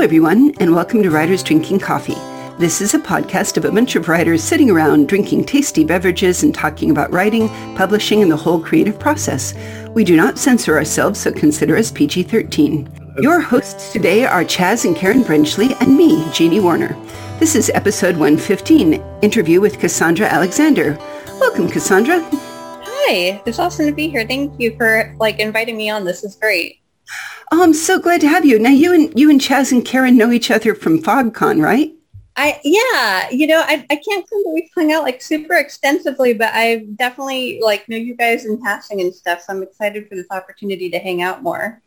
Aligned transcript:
everyone, 0.00 0.50
and 0.60 0.74
welcome 0.74 1.02
to 1.02 1.10
Writers 1.10 1.42
Drinking 1.42 1.78
Coffee. 1.78 2.16
This 2.58 2.80
is 2.80 2.94
a 2.94 2.98
podcast 2.98 3.58
of 3.58 3.66
a 3.66 3.70
bunch 3.70 3.96
of 3.96 4.08
writers 4.08 4.42
sitting 4.42 4.70
around 4.70 5.08
drinking 5.08 5.44
tasty 5.44 5.84
beverages 5.84 6.42
and 6.42 6.54
talking 6.54 6.90
about 6.90 7.12
writing, 7.12 7.50
publishing, 7.76 8.22
and 8.22 8.32
the 8.32 8.36
whole 8.36 8.58
creative 8.58 8.98
process. 8.98 9.52
We 9.90 10.04
do 10.04 10.16
not 10.16 10.38
censor 10.38 10.74
ourselves, 10.74 11.20
so 11.20 11.30
consider 11.30 11.76
us 11.76 11.92
PG-13. 11.92 13.22
Your 13.22 13.40
hosts 13.40 13.92
today 13.92 14.24
are 14.24 14.42
Chaz 14.42 14.86
and 14.86 14.96
Karen 14.96 15.22
Brenchley 15.22 15.78
and 15.82 15.98
me, 15.98 16.26
Jeannie 16.32 16.60
Warner. 16.60 16.96
This 17.38 17.54
is 17.54 17.70
episode 17.74 18.16
115, 18.16 18.94
interview 19.20 19.60
with 19.60 19.78
Cassandra 19.78 20.28
Alexander. 20.28 20.96
Welcome, 21.40 21.68
Cassandra. 21.68 22.26
Hi, 22.32 23.42
it's 23.44 23.58
awesome 23.58 23.84
to 23.84 23.92
be 23.92 24.08
here. 24.08 24.26
Thank 24.26 24.58
you 24.58 24.74
for 24.78 25.14
like 25.20 25.40
inviting 25.40 25.76
me 25.76 25.90
on. 25.90 26.04
This 26.04 26.24
is 26.24 26.36
great. 26.36 26.79
Oh, 27.52 27.62
I'm 27.62 27.74
so 27.74 27.98
glad 27.98 28.20
to 28.20 28.28
have 28.28 28.44
you. 28.44 28.58
Now, 28.58 28.70
you 28.70 28.92
and 28.92 29.18
you 29.18 29.28
and 29.28 29.40
Chaz 29.40 29.72
and 29.72 29.84
Karen 29.84 30.16
know 30.16 30.30
each 30.30 30.50
other 30.50 30.74
from 30.74 31.02
FogCon, 31.02 31.62
right? 31.62 31.92
I 32.36 32.60
yeah, 32.64 33.28
you 33.30 33.46
know, 33.46 33.60
I, 33.60 33.84
I 33.90 33.96
can't 33.96 34.26
claim 34.26 34.44
that 34.44 34.52
we've 34.54 34.70
hung 34.74 34.92
out 34.92 35.02
like 35.02 35.20
super 35.20 35.54
extensively, 35.54 36.32
but 36.32 36.50
I 36.54 36.86
definitely 36.96 37.60
like 37.62 37.88
know 37.88 37.96
you 37.96 38.14
guys 38.14 38.44
in 38.46 38.62
passing 38.62 39.00
and 39.00 39.14
stuff. 39.14 39.42
So 39.42 39.52
I'm 39.52 39.62
excited 39.62 40.08
for 40.08 40.14
this 40.14 40.28
opportunity 40.30 40.88
to 40.90 40.98
hang 40.98 41.22
out 41.22 41.42
more. 41.42 41.82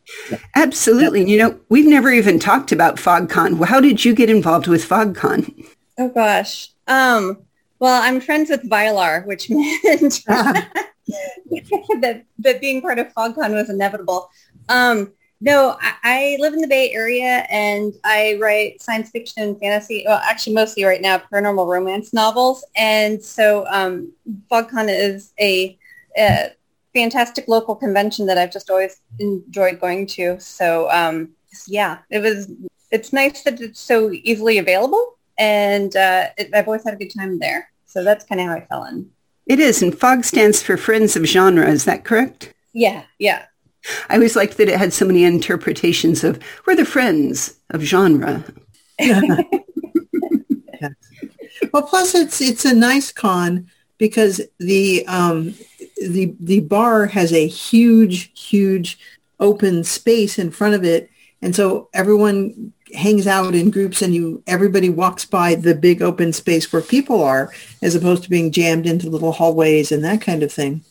Absolutely. 0.56 1.30
You 1.30 1.38
know, 1.38 1.60
we've 1.70 1.88
never 1.88 2.12
even 2.12 2.40
talked 2.40 2.72
about 2.72 2.98
FogCon. 2.98 3.66
How 3.66 3.80
did 3.80 4.04
you 4.04 4.14
get 4.14 4.30
involved 4.30 4.68
with 4.68 4.88
FogCon? 4.88 5.66
Oh 5.98 6.10
gosh. 6.10 6.72
Um, 6.88 7.38
well, 7.80 8.02
I'm 8.04 8.20
friends 8.20 8.50
with 8.50 8.70
Vylar, 8.70 9.26
which 9.26 9.50
meant 9.50 10.24
that 10.28 12.24
that 12.40 12.62
being 12.62 12.82
part 12.82 13.00
of 13.00 13.14
FogCon 13.14 13.54
was 13.54 13.70
inevitable. 13.70 14.30
Um, 14.68 15.14
no, 15.44 15.78
I, 15.82 15.94
I, 16.04 16.38
live 16.40 16.54
in 16.54 16.62
the 16.62 16.68
Bay 16.68 16.92
Area 16.94 17.46
and 17.50 17.94
I 18.06 18.38
write 18.40 18.82
science 18.82 19.10
fiction 19.10 19.44
and 19.44 19.60
fantasy. 19.60 20.04
Well, 20.08 20.22
actually, 20.24 20.54
mostly 20.54 20.86
right 20.86 21.02
now, 21.02 21.18
paranormal 21.18 21.68
romance 21.68 22.14
novels. 22.14 22.64
And 22.78 23.22
so 23.22 23.66
um, 23.68 24.14
FogCon 24.50 24.88
is 24.88 25.34
a, 25.40 25.78
a, 26.18 26.52
fantastic 26.94 27.48
local 27.48 27.76
convention 27.76 28.26
that 28.28 28.38
I've 28.38 28.54
just 28.54 28.70
always 28.70 29.02
enjoyed 29.20 29.82
going 29.82 30.08
to. 30.08 30.40
So 30.40 30.90
um, 30.92 31.30
yeah, 31.68 32.00
it 32.10 32.20
was. 32.20 32.50
It's 32.92 33.12
nice 33.12 33.42
that 33.44 33.60
it's 33.60 33.80
so 33.80 34.12
easily 34.12 34.60
available, 34.60 35.18
and 35.40 35.96
uh, 35.96 36.28
it, 36.38 36.52
I've 36.54 36.68
always 36.68 36.84
had 36.84 36.94
a 36.94 36.98
good 36.98 37.12
time 37.12 37.40
there. 37.40 37.72
So 37.88 38.04
that's 38.04 38.24
kind 38.24 38.40
of 38.40 38.48
how 38.48 38.54
I 38.54 38.66
fell 38.68 38.86
in. 38.86 39.10
It 39.48 39.60
is, 39.60 39.82
and 39.82 39.98
FOG 39.98 40.24
stands 40.24 40.62
for 40.62 40.78
Friends 40.78 41.16
of 41.16 41.26
Genre. 41.26 41.68
Is 41.68 41.86
that 41.86 42.06
correct? 42.06 42.54
Yeah, 42.72 43.04
yeah. 43.18 43.46
I 44.10 44.16
always 44.16 44.36
liked 44.36 44.58
that 44.58 44.70
it 44.70 44.78
had 44.78 44.94
so 44.94 45.06
many 45.06 45.24
interpretations 45.24 46.24
of 46.24 46.40
we're 46.66 46.76
the 46.76 46.86
friends 46.86 47.56
of 47.70 47.82
genre. 47.82 48.44
Well, 51.74 51.84
plus 51.84 52.14
it's 52.14 52.40
it's 52.40 52.66
a 52.66 52.74
nice 52.74 53.12
con 53.12 53.68
because 53.98 54.40
the 54.60 55.06
um, 55.08 55.56
the 55.98 56.36
the 56.40 56.60
bar 56.62 57.08
has 57.08 57.34
a 57.34 57.48
huge 57.48 58.32
huge 58.40 59.00
open 59.40 59.84
space 59.84 60.38
in 60.38 60.52
front 60.52 60.76
of 60.76 60.84
it, 60.84 61.10
and 61.42 61.56
so 61.56 61.90
everyone 61.94 62.74
hangs 62.94 63.26
out 63.26 63.56
in 63.56 63.72
groups 63.72 64.04
and 64.04 64.14
you 64.14 64.44
everybody 64.46 64.88
walks 64.88 65.26
by 65.26 65.56
the 65.56 65.74
big 65.74 66.04
open 66.04 66.32
space 66.32 66.72
where 66.72 66.82
people 66.82 67.24
are 67.24 67.52
as 67.82 67.96
opposed 67.96 68.22
to 68.22 68.30
being 68.30 68.52
jammed 68.52 68.86
into 68.86 69.10
little 69.10 69.32
hallways 69.32 69.92
and 69.92 70.04
that 70.04 70.22
kind 70.22 70.44
of 70.44 70.52
thing. 70.52 70.84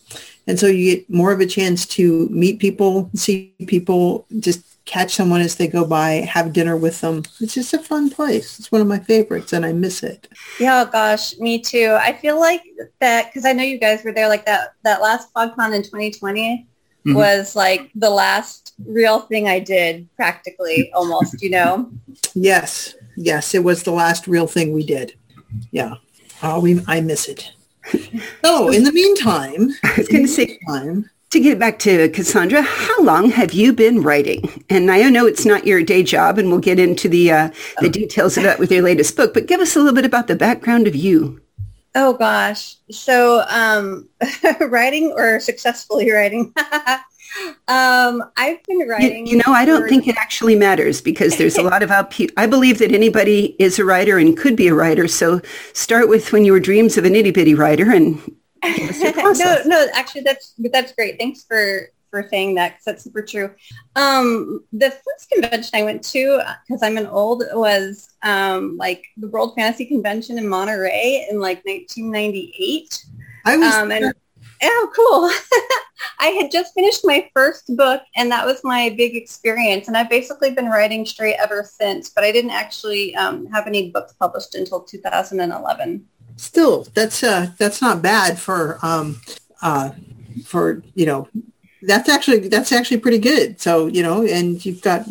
And 0.46 0.58
so 0.58 0.66
you 0.66 0.96
get 0.96 1.10
more 1.10 1.32
of 1.32 1.40
a 1.40 1.46
chance 1.46 1.86
to 1.86 2.28
meet 2.28 2.58
people, 2.58 3.10
see 3.14 3.54
people, 3.66 4.26
just 4.40 4.72
catch 4.84 5.14
someone 5.14 5.40
as 5.40 5.54
they 5.56 5.68
go 5.68 5.86
by, 5.86 6.10
have 6.28 6.52
dinner 6.52 6.76
with 6.76 7.00
them. 7.00 7.22
It's 7.40 7.54
just 7.54 7.72
a 7.72 7.78
fun 7.78 8.10
place. 8.10 8.58
It's 8.58 8.72
one 8.72 8.80
of 8.80 8.86
my 8.86 8.98
favorites 8.98 9.52
and 9.52 9.64
I 9.64 9.72
miss 9.72 10.02
it. 10.02 10.28
Yeah, 10.58 10.84
gosh, 10.90 11.38
me 11.38 11.60
too. 11.60 11.96
I 12.00 12.12
feel 12.12 12.40
like 12.40 12.62
that 13.00 13.26
because 13.26 13.44
I 13.44 13.52
know 13.52 13.62
you 13.62 13.78
guys 13.78 14.02
were 14.02 14.12
there 14.12 14.28
like 14.28 14.44
that 14.46 14.74
that 14.82 15.00
last 15.00 15.32
FogCon 15.34 15.74
in 15.74 15.82
2020 15.82 16.66
mm-hmm. 17.06 17.14
was 17.14 17.54
like 17.54 17.90
the 17.94 18.10
last 18.10 18.74
real 18.84 19.20
thing 19.20 19.46
I 19.48 19.60
did 19.60 20.08
practically 20.16 20.90
almost, 20.92 21.40
you 21.40 21.50
know. 21.50 21.90
Yes. 22.34 22.94
Yes, 23.16 23.54
it 23.54 23.62
was 23.62 23.82
the 23.82 23.92
last 23.92 24.26
real 24.26 24.46
thing 24.46 24.72
we 24.72 24.84
did. 24.84 25.14
Yeah. 25.70 25.94
Oh, 26.42 26.60
we 26.60 26.82
I 26.88 27.00
miss 27.00 27.28
it. 27.28 27.52
oh, 28.44 28.70
in 28.70 28.84
the 28.84 28.92
meantime, 28.92 29.70
I 29.82 29.94
was 29.96 30.08
going 30.08 30.24
to 30.24 30.28
say, 30.28 30.58
time, 30.66 31.10
to 31.30 31.40
get 31.40 31.58
back 31.58 31.78
to 31.80 32.08
Cassandra, 32.10 32.62
how 32.62 33.02
long 33.02 33.30
have 33.30 33.52
you 33.52 33.72
been 33.72 34.02
writing? 34.02 34.64
And 34.68 34.90
I 34.90 35.08
know 35.08 35.26
it's 35.26 35.46
not 35.46 35.66
your 35.66 35.82
day 35.82 36.02
job, 36.02 36.38
and 36.38 36.48
we'll 36.50 36.60
get 36.60 36.78
into 36.78 37.08
the 37.08 37.32
uh, 37.32 37.50
the 37.80 37.88
details 37.88 38.36
of 38.36 38.42
that 38.42 38.58
with 38.58 38.70
your 38.70 38.82
latest 38.82 39.16
book. 39.16 39.34
But 39.34 39.46
give 39.46 39.60
us 39.60 39.74
a 39.74 39.78
little 39.78 39.94
bit 39.94 40.04
about 40.04 40.26
the 40.26 40.36
background 40.36 40.86
of 40.86 40.94
you. 40.94 41.40
Oh 41.94 42.14
gosh, 42.14 42.76
so 42.90 43.44
um, 43.48 44.08
writing 44.60 45.12
or 45.16 45.40
successfully 45.40 46.10
writing? 46.10 46.52
Um, 47.68 48.22
I've 48.36 48.62
been 48.64 48.86
writing. 48.88 49.26
You, 49.26 49.36
you 49.36 49.42
know, 49.46 49.52
I 49.52 49.64
don't 49.64 49.88
think 49.88 50.06
it 50.06 50.16
actually 50.16 50.56
matters 50.56 51.00
because 51.00 51.36
there's 51.36 51.56
a 51.56 51.62
lot 51.70 51.82
of 51.82 51.90
I 51.90 52.46
believe 52.46 52.78
that 52.78 52.92
anybody 52.92 53.56
is 53.58 53.78
a 53.78 53.84
writer 53.84 54.18
and 54.18 54.36
could 54.36 54.56
be 54.56 54.68
a 54.68 54.74
writer. 54.74 55.08
So 55.08 55.40
start 55.72 56.08
with 56.08 56.32
when 56.32 56.44
you 56.44 56.52
were 56.52 56.60
dreams 56.60 56.96
of 56.96 57.04
an 57.04 57.14
itty 57.14 57.30
bitty 57.30 57.54
writer 57.54 57.90
and 57.90 58.20
no, 58.64 59.58
no, 59.66 59.86
actually 59.94 60.22
that's 60.22 60.54
that's 60.70 60.92
great. 60.92 61.18
Thanks 61.18 61.44
for 61.44 61.88
for 62.10 62.28
saying 62.28 62.54
that 62.54 62.72
because 62.72 62.84
that's 62.84 63.04
super 63.04 63.22
true. 63.22 63.50
Um, 63.96 64.64
the 64.72 64.90
first 64.90 65.30
convention 65.32 65.70
I 65.74 65.82
went 65.82 66.04
to 66.10 66.42
because 66.66 66.82
I'm 66.82 66.98
an 66.98 67.06
old 67.06 67.42
was 67.54 68.10
um, 68.22 68.76
like 68.76 69.04
the 69.16 69.28
World 69.28 69.54
Fantasy 69.56 69.86
Convention 69.86 70.38
in 70.38 70.46
Monterey 70.46 71.26
in 71.28 71.40
like 71.40 71.64
1998. 71.64 73.04
I 73.44 73.56
was 73.56 73.74
um, 73.74 73.90
and 73.90 74.14
oh, 74.62 74.92
cool. 74.94 75.30
I 76.18 76.28
had 76.28 76.50
just 76.50 76.74
finished 76.74 77.00
my 77.04 77.28
first 77.34 77.76
book 77.76 78.02
and 78.16 78.30
that 78.30 78.46
was 78.46 78.60
my 78.64 78.94
big 78.96 79.16
experience. 79.16 79.88
And 79.88 79.96
I've 79.96 80.10
basically 80.10 80.50
been 80.50 80.66
writing 80.66 81.06
straight 81.06 81.36
ever 81.36 81.64
since, 81.64 82.10
but 82.10 82.24
I 82.24 82.32
didn't 82.32 82.50
actually 82.50 83.14
um, 83.16 83.46
have 83.46 83.66
any 83.66 83.90
books 83.90 84.12
published 84.14 84.54
until 84.54 84.80
2011. 84.80 86.06
Still, 86.36 86.86
that's 86.94 87.22
uh, 87.22 87.48
that's 87.58 87.82
not 87.82 88.00
bad 88.00 88.38
for 88.38 88.78
um, 88.82 89.20
uh, 89.60 89.90
for 90.44 90.82
you 90.94 91.04
know 91.04 91.28
that's 91.82 92.08
actually 92.08 92.48
that's 92.48 92.72
actually 92.72 92.98
pretty 92.98 93.18
good. 93.18 93.60
So 93.60 93.86
you 93.86 94.02
know, 94.02 94.26
and 94.26 94.64
you've 94.64 94.80
got 94.80 95.06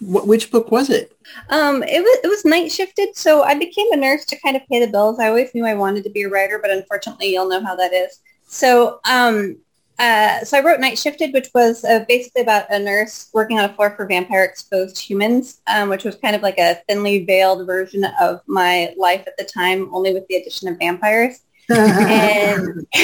what, 0.00 0.26
which 0.26 0.50
book 0.50 0.70
was 0.70 0.90
it? 0.90 1.16
Um, 1.48 1.82
it 1.82 2.02
was 2.02 2.18
it 2.24 2.28
was 2.28 2.44
night 2.44 2.70
shifted. 2.72 3.16
So 3.16 3.42
I 3.42 3.54
became 3.54 3.90
a 3.92 3.96
nurse 3.96 4.24
to 4.26 4.40
kind 4.40 4.56
of 4.56 4.66
pay 4.66 4.84
the 4.84 4.90
bills. 4.90 5.18
I 5.18 5.28
always 5.28 5.54
knew 5.54 5.64
I 5.64 5.74
wanted 5.74 6.04
to 6.04 6.10
be 6.10 6.22
a 6.22 6.28
writer, 6.28 6.58
but 6.58 6.70
unfortunately, 6.70 7.32
you'll 7.32 7.48
know 7.48 7.64
how 7.64 7.76
that 7.76 7.92
is. 7.92 8.20
So, 8.46 9.00
um, 9.08 9.56
uh, 9.98 10.44
so 10.44 10.58
I 10.58 10.62
wrote 10.62 10.80
Night 10.80 10.98
Shifted, 10.98 11.32
which 11.32 11.50
was 11.54 11.84
uh, 11.84 12.04
basically 12.08 12.42
about 12.42 12.66
a 12.70 12.78
nurse 12.78 13.30
working 13.32 13.58
on 13.58 13.64
a 13.64 13.72
floor 13.72 13.94
for 13.96 14.06
vampire-exposed 14.06 14.98
humans, 14.98 15.60
um, 15.66 15.88
which 15.88 16.04
was 16.04 16.16
kind 16.16 16.34
of 16.34 16.42
like 16.42 16.58
a 16.58 16.76
thinly 16.88 17.24
veiled 17.24 17.66
version 17.66 18.04
of 18.20 18.40
my 18.46 18.92
life 18.96 19.24
at 19.26 19.36
the 19.36 19.44
time, 19.44 19.94
only 19.94 20.12
with 20.12 20.26
the 20.28 20.36
addition 20.36 20.68
of 20.68 20.78
vampires. 20.78 21.40
and 21.68 22.86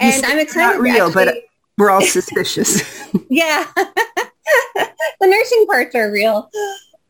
and 0.00 0.26
I'm 0.26 0.38
excited. 0.38 0.74
Not 0.74 0.80
real, 0.80 1.06
actually, 1.06 1.24
but 1.24 1.36
we're 1.78 1.90
all 1.90 2.02
suspicious. 2.02 2.82
yeah, 3.30 3.64
the 3.74 5.26
nursing 5.26 5.66
parts 5.66 5.94
are 5.94 6.10
real. 6.10 6.50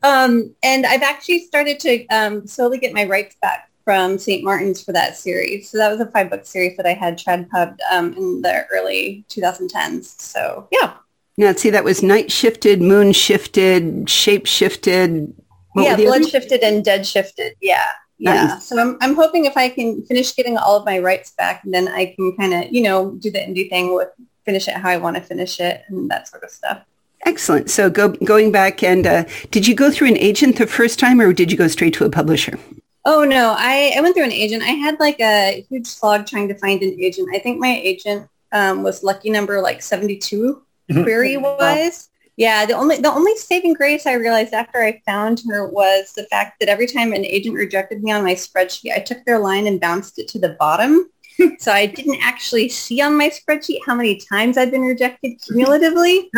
Um, 0.03 0.55
and 0.63 0.85
I've 0.85 1.01
actually 1.01 1.39
started 1.39 1.79
to 1.81 2.05
um, 2.07 2.47
slowly 2.47 2.77
get 2.77 2.93
my 2.93 3.03
rights 3.03 3.35
back 3.41 3.68
from 3.89 4.19
St. 4.19 4.43
Martin's 4.43 4.83
for 4.83 4.91
that 4.91 5.17
series. 5.17 5.67
So 5.67 5.79
that 5.79 5.89
was 5.89 5.99
a 5.99 6.05
five 6.05 6.29
book 6.29 6.45
series 6.45 6.77
that 6.77 6.85
I 6.85 6.93
had 6.93 7.17
trad 7.17 7.49
pubbed 7.49 7.81
um, 7.91 8.13
in 8.13 8.39
the 8.43 8.67
early 8.71 9.25
2010s. 9.29 10.21
So 10.21 10.67
yeah. 10.71 10.93
Now, 11.39 11.53
see, 11.53 11.71
that 11.71 11.83
was 11.83 12.03
night 12.03 12.31
shifted, 12.31 12.83
moon 12.83 13.13
shifted, 13.13 14.07
shape 14.07 14.45
shifted. 14.45 15.33
yeah, 15.75 15.95
blood 15.95 16.29
shifted 16.29 16.61
and 16.61 16.85
dead 16.85 17.07
shifted. 17.07 17.55
Yeah. 17.61 17.83
Yeah. 18.19 18.45
Nice. 18.45 18.67
So 18.67 18.79
I'm, 18.79 18.95
I'm 19.01 19.15
hoping 19.15 19.45
if 19.45 19.57
I 19.57 19.69
can 19.69 20.03
finish 20.03 20.35
getting 20.35 20.55
all 20.55 20.75
of 20.75 20.85
my 20.85 20.99
rights 20.99 21.31
back, 21.31 21.63
then 21.65 21.87
I 21.87 22.13
can 22.13 22.37
kind 22.37 22.53
of, 22.53 22.71
you 22.71 22.83
know, 22.83 23.15
do 23.15 23.31
the 23.31 23.39
indie 23.39 23.71
thing 23.71 23.95
with 23.95 24.09
finish 24.45 24.67
it 24.67 24.75
how 24.75 24.89
I 24.89 24.97
want 24.97 25.15
to 25.15 25.21
finish 25.23 25.59
it 25.59 25.81
and 25.87 26.11
that 26.11 26.27
sort 26.27 26.43
of 26.43 26.51
stuff. 26.51 26.83
Excellent. 27.25 27.71
So 27.71 27.89
go, 27.89 28.09
going 28.09 28.51
back 28.51 28.83
and 28.83 29.07
uh, 29.07 29.23
did 29.49 29.67
you 29.67 29.73
go 29.73 29.89
through 29.89 30.09
an 30.09 30.17
agent 30.19 30.57
the 30.57 30.67
first 30.67 30.99
time 30.99 31.19
or 31.19 31.33
did 31.33 31.51
you 31.51 31.57
go 31.57 31.67
straight 31.67 31.95
to 31.95 32.05
a 32.05 32.11
publisher? 32.11 32.59
Oh 33.05 33.23
no, 33.23 33.55
I, 33.57 33.93
I 33.95 34.01
went 34.01 34.15
through 34.15 34.25
an 34.25 34.31
agent. 34.31 34.63
I 34.63 34.71
had 34.71 34.99
like 34.99 35.19
a 35.19 35.65
huge 35.69 35.87
slog 35.87 36.27
trying 36.27 36.47
to 36.49 36.55
find 36.55 36.81
an 36.81 36.99
agent. 36.99 37.29
I 37.33 37.39
think 37.39 37.59
my 37.59 37.79
agent 37.81 38.27
um, 38.51 38.83
was 38.83 39.03
lucky 39.03 39.29
number 39.29 39.61
like 39.61 39.81
72 39.81 40.61
mm-hmm. 40.91 41.03
query 41.03 41.37
wise. 41.37 42.09
Yeah, 42.35 42.65
the 42.65 42.73
only 42.73 42.97
the 42.97 43.11
only 43.11 43.35
saving 43.35 43.73
grace 43.73 44.05
I 44.05 44.13
realized 44.13 44.53
after 44.53 44.81
I 44.81 45.01
found 45.05 45.41
her 45.49 45.67
was 45.67 46.13
the 46.13 46.23
fact 46.25 46.59
that 46.59 46.69
every 46.69 46.87
time 46.87 47.11
an 47.11 47.25
agent 47.25 47.55
rejected 47.55 48.01
me 48.01 48.11
on 48.11 48.23
my 48.23 48.33
spreadsheet, 48.33 48.93
I 48.93 48.99
took 48.99 49.25
their 49.25 49.39
line 49.39 49.67
and 49.67 49.79
bounced 49.79 50.19
it 50.19 50.29
to 50.29 50.39
the 50.39 50.55
bottom. 50.59 51.09
so 51.59 51.71
I 51.71 51.85
didn't 51.85 52.21
actually 52.21 52.69
see 52.69 53.01
on 53.01 53.17
my 53.17 53.29
spreadsheet 53.29 53.79
how 53.85 53.95
many 53.95 54.17
times 54.17 54.57
I'd 54.57 54.71
been 54.71 54.81
rejected 54.81 55.41
cumulatively. 55.41 56.29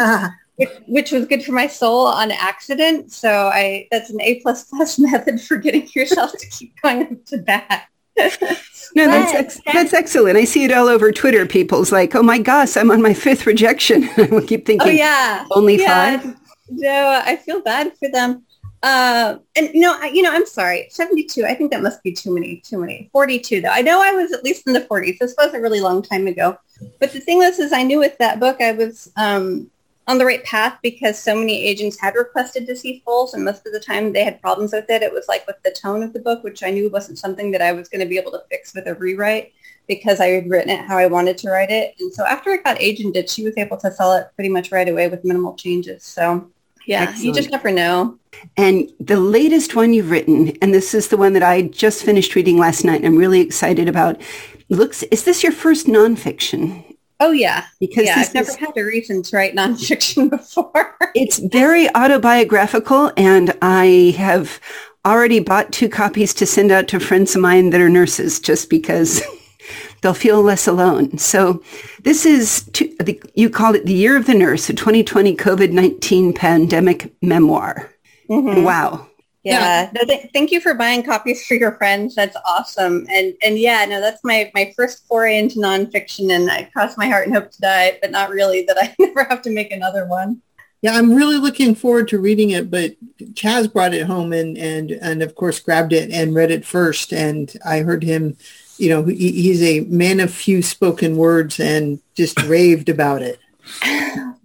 which, 0.55 0.69
which 0.87 1.11
was 1.11 1.25
good 1.25 1.43
for 1.43 1.51
my 1.51 1.67
soul 1.67 2.07
on 2.07 2.31
accident. 2.31 3.11
So 3.11 3.47
I 3.47 3.87
that's 3.91 4.09
an 4.09 4.21
A 4.21 4.39
plus 4.41 4.65
plus 4.65 4.99
method 4.99 5.41
for 5.41 5.57
getting 5.57 5.87
yourself 5.95 6.31
to 6.37 6.49
keep 6.49 6.79
going 6.81 7.03
up 7.03 7.25
to 7.25 7.37
bat. 7.37 7.87
no, 8.17 9.07
that's 9.07 9.33
ex- 9.33 9.61
that's 9.73 9.93
excellent. 9.93 10.37
I 10.37 10.43
see 10.43 10.65
it 10.65 10.71
all 10.71 10.87
over 10.87 11.11
Twitter. 11.11 11.45
People's 11.45 11.91
like, 11.91 12.13
"Oh 12.13 12.23
my 12.23 12.39
gosh, 12.39 12.75
I'm 12.75 12.91
on 12.91 13.01
my 13.01 13.13
fifth 13.13 13.47
rejection." 13.47 14.09
I 14.17 14.23
will 14.23 14.45
keep 14.45 14.65
thinking, 14.65 14.89
"Oh 14.89 14.91
yeah, 14.91 15.45
only 15.51 15.79
yeah. 15.79 16.19
five? 16.19 16.37
No, 16.69 17.21
I 17.25 17.37
feel 17.37 17.61
bad 17.61 17.93
for 17.97 18.09
them. 18.09 18.45
Uh, 18.83 19.37
and 19.55 19.69
you 19.73 19.81
know, 19.81 19.95
I, 19.99 20.07
you 20.07 20.21
know, 20.21 20.31
I'm 20.31 20.45
sorry, 20.45 20.87
72. 20.89 21.45
I 21.45 21.53
think 21.53 21.71
that 21.71 21.83
must 21.83 22.01
be 22.03 22.11
too 22.11 22.33
many, 22.33 22.61
too 22.65 22.79
many. 22.79 23.09
42 23.11 23.61
though. 23.61 23.69
I 23.69 23.81
know 23.81 24.01
I 24.01 24.11
was 24.13 24.31
at 24.31 24.43
least 24.43 24.65
in 24.65 24.73
the 24.73 24.81
40s. 24.81 25.19
This 25.19 25.35
was 25.37 25.53
a 25.53 25.61
really 25.61 25.81
long 25.81 26.01
time 26.01 26.27
ago. 26.27 26.57
But 26.99 27.13
the 27.13 27.19
thing 27.19 27.37
was, 27.37 27.59
is 27.59 27.73
I 27.73 27.83
knew 27.83 27.99
with 27.99 28.17
that 28.17 28.39
book 28.39 28.59
I 28.59 28.71
was 28.71 29.11
um, 29.17 29.69
on 30.11 30.17
the 30.17 30.25
right 30.25 30.43
path 30.43 30.77
because 30.83 31.17
so 31.17 31.33
many 31.33 31.63
agents 31.65 31.97
had 31.97 32.15
requested 32.15 32.67
to 32.67 32.75
see 32.75 33.01
fulls, 33.05 33.33
and 33.33 33.45
most 33.45 33.65
of 33.65 33.71
the 33.71 33.79
time 33.79 34.11
they 34.11 34.25
had 34.25 34.41
problems 34.41 34.73
with 34.73 34.89
it. 34.89 35.01
It 35.01 35.13
was 35.13 35.29
like 35.29 35.47
with 35.47 35.55
the 35.63 35.71
tone 35.71 36.03
of 36.03 36.11
the 36.11 36.19
book, 36.19 36.43
which 36.43 36.63
I 36.63 36.69
knew 36.69 36.89
wasn't 36.89 37.17
something 37.17 37.49
that 37.51 37.61
I 37.61 37.71
was 37.71 37.87
going 37.87 38.01
to 38.01 38.05
be 38.05 38.17
able 38.17 38.31
to 38.31 38.43
fix 38.49 38.75
with 38.75 38.87
a 38.87 38.95
rewrite 38.95 39.53
because 39.87 40.19
I 40.19 40.27
had 40.27 40.49
written 40.49 40.69
it 40.69 40.81
how 40.81 40.97
I 40.97 41.07
wanted 41.07 41.37
to 41.39 41.49
write 41.49 41.71
it. 41.71 41.95
And 41.99 42.13
so 42.13 42.25
after 42.25 42.49
it 42.51 42.63
got 42.65 42.77
agented, 42.77 43.33
she 43.33 43.45
was 43.45 43.57
able 43.57 43.77
to 43.77 43.91
sell 43.91 44.13
it 44.13 44.27
pretty 44.35 44.49
much 44.49 44.69
right 44.71 44.87
away 44.87 45.07
with 45.07 45.23
minimal 45.23 45.55
changes. 45.55 46.03
So 46.03 46.45
yeah, 46.85 47.03
Excellent. 47.03 47.23
you 47.23 47.33
just 47.33 47.49
never 47.49 47.71
know. 47.71 48.19
And 48.57 48.91
the 48.99 49.19
latest 49.19 49.75
one 49.75 49.93
you've 49.93 50.11
written, 50.11 50.49
and 50.61 50.73
this 50.73 50.93
is 50.93 51.07
the 51.07 51.17
one 51.17 51.31
that 51.33 51.43
I 51.43 51.63
just 51.63 52.03
finished 52.03 52.35
reading 52.35 52.57
last 52.57 52.83
night 52.83 52.97
and 52.97 53.05
I'm 53.05 53.17
really 53.17 53.39
excited 53.39 53.87
about. 53.87 54.21
Looks 54.67 55.03
is 55.03 55.23
this 55.23 55.41
your 55.41 55.53
first 55.53 55.87
nonfiction? 55.87 56.90
Oh 57.21 57.31
yeah. 57.31 57.67
Because 57.79 58.05
yeah, 58.05 58.15
I've 58.17 58.33
never 58.33 58.51
had 58.57 58.75
a 58.75 58.83
reason 58.83 59.21
to 59.21 59.37
write 59.37 59.55
nonfiction 59.55 60.29
before. 60.37 60.97
it's 61.13 61.37
very 61.37 61.87
autobiographical 61.95 63.11
and 63.15 63.55
I 63.61 64.15
have 64.17 64.59
already 65.05 65.39
bought 65.39 65.71
two 65.71 65.87
copies 65.87 66.33
to 66.33 66.47
send 66.47 66.71
out 66.71 66.87
to 66.89 66.99
friends 66.99 67.35
of 67.35 67.41
mine 67.41 67.69
that 67.69 67.81
are 67.81 67.89
nurses 67.89 68.39
just 68.39 68.71
because 68.71 69.21
they'll 70.01 70.15
feel 70.15 70.41
less 70.41 70.67
alone. 70.67 71.19
So 71.19 71.63
this 72.01 72.25
is, 72.25 72.63
the, 72.73 73.21
you 73.35 73.51
called 73.51 73.75
it 73.75 73.85
the 73.85 73.93
Year 73.93 74.17
of 74.17 74.25
the 74.25 74.33
Nurse, 74.33 74.67
a 74.69 74.73
2020 74.73 75.35
COVID-19 75.35 76.35
pandemic 76.35 77.13
memoir. 77.21 77.91
Mm-hmm. 78.29 78.63
Wow. 78.63 79.07
Yeah. 79.43 79.89
No, 79.93 80.03
th- 80.03 80.29
thank 80.33 80.51
you 80.51 80.61
for 80.61 80.75
buying 80.75 81.01
copies 81.01 81.45
for 81.45 81.55
your 81.55 81.73
friends. 81.73 82.13
That's 82.13 82.37
awesome. 82.47 83.07
And 83.11 83.33
and 83.41 83.57
yeah, 83.57 83.85
no, 83.85 83.99
that's 83.99 84.23
my 84.23 84.51
my 84.53 84.71
first 84.75 85.07
foray 85.07 85.39
into 85.39 85.59
nonfiction, 85.59 86.31
and 86.31 86.49
I 86.49 86.69
cross 86.73 86.97
my 86.97 87.07
heart 87.07 87.25
and 87.25 87.35
hope 87.35 87.49
to 87.51 87.61
die, 87.61 87.97
but 88.01 88.11
not 88.11 88.29
really 88.29 88.63
that 88.65 88.77
I 88.79 88.95
never 89.03 89.23
have 89.23 89.41
to 89.43 89.49
make 89.49 89.71
another 89.71 90.05
one. 90.05 90.41
Yeah, 90.83 90.95
I'm 90.95 91.13
really 91.13 91.37
looking 91.37 91.75
forward 91.75 92.07
to 92.09 92.19
reading 92.19 92.51
it, 92.51 92.71
but 92.71 92.95
Chaz 93.33 93.71
brought 93.71 93.93
it 93.93 94.05
home 94.05 94.31
and 94.31 94.57
and 94.57 94.91
and 94.91 95.23
of 95.23 95.33
course 95.35 95.59
grabbed 95.59 95.93
it 95.93 96.11
and 96.11 96.35
read 96.35 96.51
it 96.51 96.65
first, 96.65 97.11
and 97.11 97.51
I 97.65 97.79
heard 97.79 98.03
him 98.03 98.37
you 98.81 98.89
know, 98.89 99.03
he, 99.03 99.31
he's 99.31 99.61
a 99.61 99.81
man 99.81 100.19
of 100.19 100.33
few 100.33 100.63
spoken 100.63 101.15
words 101.15 101.59
and 101.59 102.01
just 102.15 102.41
raved 102.47 102.89
about 102.89 103.21
it. 103.21 103.39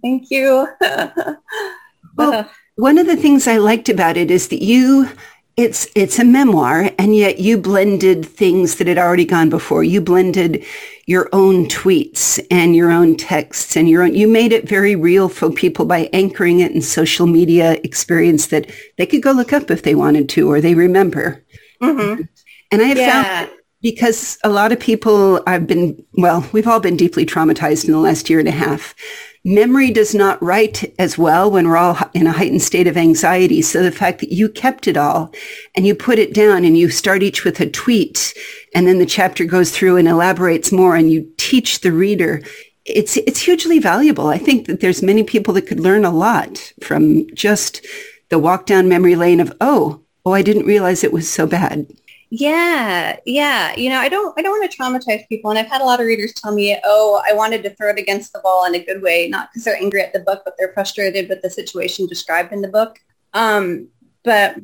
Thank 0.01 0.29
you. 0.29 0.67
well, 0.79 2.33
uh-huh. 2.33 2.43
One 2.77 2.97
of 2.97 3.07
the 3.07 3.17
things 3.17 3.47
I 3.47 3.57
liked 3.57 3.89
about 3.89 4.17
it 4.17 4.31
is 4.31 4.47
that 4.49 4.63
you 4.63 5.09
it's 5.57 5.87
it's 5.95 6.19
a 6.19 6.23
memoir 6.23 6.91
and 6.99 7.15
yet 7.15 7.39
you 7.39 7.57
blended 7.57 8.23
things 8.23 8.75
that 8.75 8.85
had 8.85 8.99
already 8.99 9.25
gone 9.25 9.49
before 9.49 9.83
you 9.83 9.99
blended 9.99 10.63
your 11.07 11.27
own 11.33 11.65
tweets 11.65 12.39
and 12.51 12.75
your 12.75 12.91
own 12.91 13.17
texts 13.17 13.75
and 13.75 13.89
your 13.89 14.03
own 14.03 14.13
you 14.13 14.27
made 14.27 14.53
it 14.53 14.69
very 14.69 14.95
real 14.95 15.27
for 15.27 15.49
people 15.49 15.83
by 15.83 16.07
anchoring 16.13 16.59
it 16.59 16.71
in 16.71 16.81
social 16.81 17.25
media 17.25 17.73
experience 17.83 18.47
that 18.47 18.71
they 18.97 19.05
could 19.07 19.23
go 19.23 19.31
look 19.31 19.51
up 19.51 19.71
if 19.71 19.81
they 19.81 19.95
wanted 19.95 20.29
to 20.29 20.47
or 20.49 20.61
they 20.61 20.75
remember 20.75 21.43
mm-hmm. 21.81 22.21
and 22.71 22.81
i 22.81 22.85
have 22.85 22.97
yeah. 22.97 23.23
found 23.23 23.51
because 23.81 24.37
a 24.43 24.49
lot 24.49 24.71
of 24.71 24.79
people 24.79 25.41
I've 25.45 25.67
been, 25.67 26.03
well, 26.13 26.47
we've 26.51 26.67
all 26.67 26.79
been 26.79 26.97
deeply 26.97 27.25
traumatized 27.25 27.85
in 27.85 27.91
the 27.91 27.99
last 27.99 28.29
year 28.29 28.39
and 28.39 28.47
a 28.47 28.51
half. 28.51 28.95
Memory 29.49 29.91
does 29.91 30.13
not 30.13 30.43
write 30.43 30.93
as 30.99 31.17
well 31.17 31.49
when 31.49 31.69
we're 31.69 31.77
all 31.77 31.97
in 32.13 32.27
a 32.27 32.33
heightened 32.33 32.61
state 32.61 32.85
of 32.85 32.97
anxiety. 32.97 33.61
So 33.61 33.81
the 33.81 33.93
fact 33.93 34.19
that 34.19 34.33
you 34.33 34.49
kept 34.49 34.89
it 34.89 34.97
all 34.97 35.33
and 35.73 35.87
you 35.87 35.95
put 35.95 36.19
it 36.19 36.33
down 36.33 36.65
and 36.65 36.77
you 36.77 36.89
start 36.89 37.23
each 37.23 37.45
with 37.45 37.61
a 37.61 37.69
tweet 37.69 38.33
and 38.75 38.85
then 38.85 38.99
the 38.99 39.05
chapter 39.05 39.45
goes 39.45 39.71
through 39.71 39.95
and 39.95 40.05
elaborates 40.05 40.73
more 40.73 40.97
and 40.97 41.09
you 41.09 41.31
teach 41.37 41.79
the 41.79 41.93
reader, 41.93 42.41
it's, 42.83 43.15
it's 43.15 43.39
hugely 43.39 43.79
valuable. 43.79 44.27
I 44.27 44.37
think 44.37 44.67
that 44.67 44.81
there's 44.81 45.01
many 45.01 45.23
people 45.23 45.53
that 45.53 45.65
could 45.65 45.79
learn 45.79 46.03
a 46.03 46.11
lot 46.11 46.73
from 46.83 47.33
just 47.33 47.85
the 48.27 48.39
walk 48.39 48.65
down 48.65 48.89
memory 48.89 49.15
lane 49.15 49.39
of, 49.39 49.55
oh, 49.61 50.01
oh, 50.25 50.33
I 50.33 50.41
didn't 50.41 50.65
realize 50.65 51.05
it 51.05 51.13
was 51.13 51.29
so 51.29 51.47
bad. 51.47 51.87
Yeah, 52.29 53.17
yeah. 53.25 53.73
You 53.77 53.89
know, 53.89 53.99
I 53.99 54.09
don't 54.09 54.37
I 54.37 54.41
don't 54.41 54.59
want 54.59 54.69
to 54.69 54.77
traumatize 54.77 55.27
people. 55.29 55.49
And 55.49 55.57
I've 55.57 55.67
had 55.67 55.81
a 55.81 55.85
lot 55.85 56.01
of 56.01 56.07
readers 56.07 56.33
tell 56.33 56.53
me, 56.53 56.77
oh, 56.83 57.21
I 57.25 57.33
wanted 57.33 57.63
to 57.63 57.69
throw 57.75 57.89
it 57.89 57.99
against 57.99 58.33
the 58.33 58.41
wall 58.43 58.65
in 58.65 58.75
a 58.75 58.83
good 58.83 59.01
way, 59.01 59.29
not 59.29 59.49
because 59.49 59.63
they're 59.63 59.77
angry 59.77 60.01
at 60.01 60.11
the 60.11 60.19
book, 60.19 60.41
but 60.43 60.55
they're 60.57 60.73
frustrated 60.73 61.29
with 61.29 61.41
the 61.41 61.49
situation 61.49 62.05
described 62.05 62.51
in 62.51 62.61
the 62.61 62.67
book. 62.67 62.99
Um, 63.33 63.87
but 64.23 64.57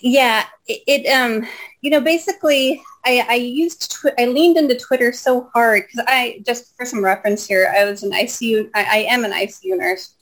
yeah, 0.00 0.44
it, 0.66 0.82
it 0.86 1.10
um, 1.10 1.46
you 1.82 1.90
know, 1.90 2.00
basically 2.00 2.82
I, 3.04 3.26
I 3.28 3.34
used 3.34 3.92
tw- 3.92 4.18
I 4.18 4.24
leaned 4.24 4.56
into 4.56 4.78
Twitter 4.78 5.12
so 5.12 5.50
hard 5.52 5.82
because 5.82 6.06
I 6.08 6.42
just 6.46 6.74
for 6.76 6.86
some 6.86 7.04
reference 7.04 7.46
here, 7.46 7.70
I 7.76 7.84
was 7.84 8.02
an 8.02 8.12
ICU 8.12 8.70
I, 8.74 8.84
I 8.84 8.96
am 9.10 9.26
an 9.26 9.32
ICU 9.32 9.76
nurse. 9.76 10.14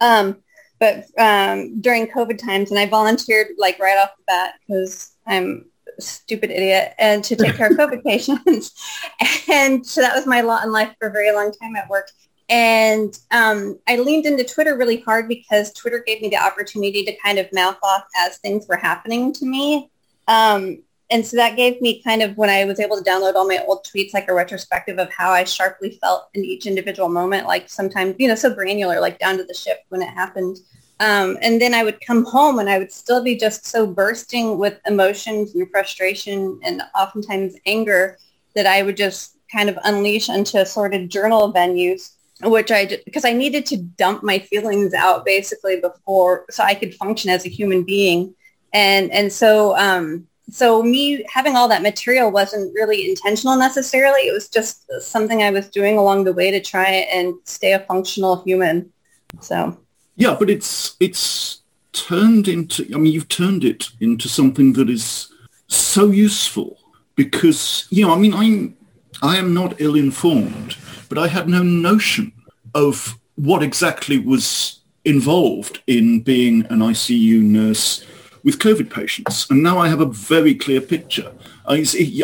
Um, 0.00 0.36
but 0.78 1.06
um, 1.18 1.80
during 1.80 2.06
COVID 2.06 2.38
times, 2.38 2.70
and 2.70 2.78
I 2.78 2.86
volunteered 2.86 3.48
like 3.58 3.78
right 3.78 3.98
off 3.98 4.16
the 4.16 4.24
bat 4.26 4.54
because 4.66 5.12
I'm 5.26 5.69
stupid 6.00 6.50
idiot 6.50 6.94
and 6.98 7.22
to 7.24 7.36
take 7.36 7.56
care 7.56 7.68
of 7.68 7.76
COVID 7.76 8.02
patients. 8.04 8.72
And 9.52 9.84
so 9.84 10.00
that 10.00 10.14
was 10.14 10.26
my 10.26 10.42
lot 10.42 10.64
in 10.64 10.70
life 10.70 10.94
for 10.98 11.08
a 11.08 11.12
very 11.12 11.32
long 11.32 11.52
time 11.52 11.74
at 11.74 11.88
work. 11.88 12.08
And 12.48 13.16
um, 13.32 13.78
I 13.88 13.96
leaned 13.96 14.26
into 14.26 14.44
Twitter 14.44 14.76
really 14.76 15.00
hard 15.00 15.28
because 15.28 15.72
Twitter 15.72 16.02
gave 16.06 16.22
me 16.22 16.28
the 16.28 16.36
opportunity 16.36 17.04
to 17.04 17.16
kind 17.16 17.38
of 17.38 17.52
mouth 17.52 17.76
off 17.82 18.04
as 18.16 18.38
things 18.38 18.66
were 18.68 18.76
happening 18.76 19.32
to 19.34 19.44
me. 19.44 19.90
Um, 20.28 20.82
and 21.10 21.26
so 21.26 21.36
that 21.36 21.56
gave 21.56 21.80
me 21.80 22.02
kind 22.02 22.22
of 22.22 22.36
when 22.36 22.50
I 22.50 22.64
was 22.64 22.78
able 22.78 22.96
to 22.96 23.02
download 23.02 23.34
all 23.34 23.46
my 23.46 23.62
old 23.66 23.84
tweets, 23.84 24.14
like 24.14 24.28
a 24.28 24.34
retrospective 24.34 24.98
of 24.98 25.12
how 25.12 25.30
I 25.30 25.44
sharply 25.44 25.98
felt 26.00 26.28
in 26.34 26.44
each 26.44 26.66
individual 26.66 27.08
moment, 27.08 27.46
like 27.46 27.68
sometimes, 27.68 28.14
you 28.18 28.28
know, 28.28 28.36
so 28.36 28.54
granular, 28.54 29.00
like 29.00 29.18
down 29.18 29.36
to 29.38 29.44
the 29.44 29.54
shift 29.54 29.82
when 29.88 30.02
it 30.02 30.10
happened. 30.10 30.58
Um, 31.00 31.38
and 31.40 31.58
then 31.58 31.72
I 31.72 31.82
would 31.82 31.98
come 32.02 32.26
home 32.26 32.58
and 32.58 32.68
I 32.68 32.78
would 32.78 32.92
still 32.92 33.24
be 33.24 33.34
just 33.34 33.66
so 33.66 33.86
bursting 33.86 34.58
with 34.58 34.78
emotions 34.86 35.54
and 35.54 35.68
frustration 35.70 36.60
and 36.62 36.82
oftentimes 36.94 37.56
anger 37.64 38.18
that 38.54 38.66
I 38.66 38.82
would 38.82 38.98
just 38.98 39.36
kind 39.50 39.70
of 39.70 39.78
unleash 39.84 40.28
into 40.28 40.64
sort 40.66 40.92
of 40.92 41.08
journal 41.08 41.54
venues, 41.54 42.12
which 42.42 42.70
I, 42.70 42.98
because 43.06 43.24
I 43.24 43.32
needed 43.32 43.64
to 43.66 43.78
dump 43.78 44.22
my 44.22 44.38
feelings 44.40 44.92
out 44.92 45.24
basically 45.24 45.80
before, 45.80 46.44
so 46.50 46.62
I 46.62 46.74
could 46.74 46.94
function 46.94 47.30
as 47.30 47.46
a 47.46 47.50
human 47.50 47.82
being. 47.82 48.34
And, 48.74 49.10
and 49.10 49.32
so, 49.32 49.74
um, 49.78 50.26
so 50.50 50.82
me 50.82 51.24
having 51.32 51.56
all 51.56 51.68
that 51.68 51.80
material 51.80 52.30
wasn't 52.30 52.74
really 52.74 53.08
intentional 53.08 53.56
necessarily. 53.56 54.28
It 54.28 54.34
was 54.34 54.50
just 54.50 54.84
something 55.00 55.42
I 55.42 55.50
was 55.50 55.68
doing 55.70 55.96
along 55.96 56.24
the 56.24 56.34
way 56.34 56.50
to 56.50 56.60
try 56.60 57.06
and 57.10 57.34
stay 57.44 57.72
a 57.72 57.80
functional 57.80 58.42
human. 58.42 58.92
So. 59.40 59.78
Yeah, 60.20 60.36
but 60.38 60.50
it's 60.50 60.96
it's 61.00 61.62
turned 61.92 62.46
into. 62.46 62.86
I 62.94 62.98
mean, 62.98 63.14
you've 63.14 63.28
turned 63.28 63.64
it 63.64 63.88
into 64.00 64.28
something 64.28 64.74
that 64.74 64.90
is 64.90 65.32
so 65.66 66.10
useful 66.10 66.78
because 67.16 67.86
you 67.88 68.06
know. 68.06 68.12
I 68.12 68.18
mean, 68.18 68.34
I'm 68.34 68.76
I 69.22 69.38
am 69.38 69.54
not 69.54 69.80
ill 69.80 69.94
informed, 69.94 70.76
but 71.08 71.16
I 71.16 71.26
had 71.26 71.48
no 71.48 71.62
notion 71.62 72.32
of 72.74 73.18
what 73.36 73.62
exactly 73.62 74.18
was 74.18 74.80
involved 75.06 75.82
in 75.86 76.20
being 76.20 76.66
an 76.66 76.80
ICU 76.80 77.40
nurse 77.40 78.04
with 78.44 78.58
COVID 78.58 78.90
patients, 78.90 79.48
and 79.48 79.62
now 79.62 79.78
I 79.78 79.88
have 79.88 80.02
a 80.02 80.12
very 80.34 80.54
clear 80.54 80.82
picture. 80.82 81.32
I, 81.66 81.76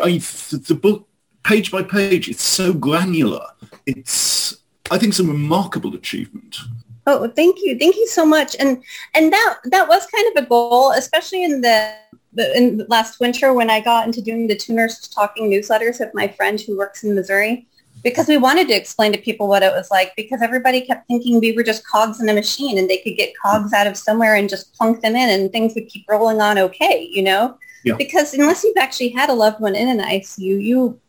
I, 0.03 0.19
the 0.19 0.79
book, 0.79 1.09
page 1.45 1.71
by 1.71 1.83
page, 1.83 2.29
it's 2.29 2.45
so 2.45 2.75
granular. 2.75 3.47
It's 3.87 4.59
I 4.91 4.99
think 4.99 5.13
it's 5.13 5.21
a 5.21 5.25
remarkable 5.25 5.95
achievement. 5.95 6.59
Oh, 7.07 7.29
thank 7.29 7.59
you. 7.63 7.79
Thank 7.79 7.97
you 7.97 8.09
so 8.09 8.27
much. 8.27 8.57
And 8.59 8.83
and 9.15 9.33
that 9.33 9.59
that 9.65 9.89
was 9.89 10.07
kind 10.07 10.37
of 10.37 10.45
a 10.45 10.49
goal, 10.49 10.91
especially 10.93 11.45
in 11.45 11.61
the, 11.61 11.95
the 12.33 12.57
in 12.57 12.85
last 12.89 13.21
winter 13.21 13.55
when 13.55 13.71
I 13.71 13.81
got 13.81 14.07
into 14.07 14.21
doing 14.21 14.47
the 14.47 14.57
tuners 14.57 15.07
talking 15.09 15.51
newsletters 15.51 16.01
with 16.01 16.15
my 16.15 16.29
friend 16.29 16.61
who 16.61 16.77
works 16.77 17.05
in 17.05 17.15
Missouri 17.15 17.67
because 18.03 18.29
we 18.29 18.37
wanted 18.37 18.69
to 18.69 18.75
explain 18.75 19.13
to 19.13 19.19
people 19.19 19.49
what 19.49 19.63
it 19.63 19.73
was 19.73 19.91
like 19.91 20.15
because 20.17 20.43
everybody 20.43 20.81
kept 20.81 21.07
thinking 21.09 21.41
we 21.41 21.53
were 21.53 21.63
just 21.63 21.87
cogs 21.87 22.21
in 22.21 22.29
a 22.29 22.35
machine 22.35 22.79
and 22.79 22.89
they 22.89 22.99
could 22.99 23.17
get 23.17 23.33
cogs 23.43 23.73
out 23.73 23.87
of 23.87 23.97
somewhere 23.97 24.37
and 24.37 24.49
just 24.49 24.73
plunk 24.75 25.01
them 25.01 25.17
in 25.17 25.29
and 25.29 25.51
things 25.51 25.75
would 25.75 25.89
keep 25.89 26.05
rolling 26.09 26.41
on 26.41 26.59
okay, 26.59 27.09
you 27.11 27.23
know? 27.23 27.59
Yeah. 27.85 27.95
Because 27.97 28.35
unless 28.35 28.65
you've 28.65 28.77
actually 28.77 29.09
had 29.09 29.31
a 29.31 29.35
loved 29.35 29.61
one 29.61 29.75
in 29.75 29.89
an 29.89 29.99
ICU, 29.99 30.63
you 30.63 31.01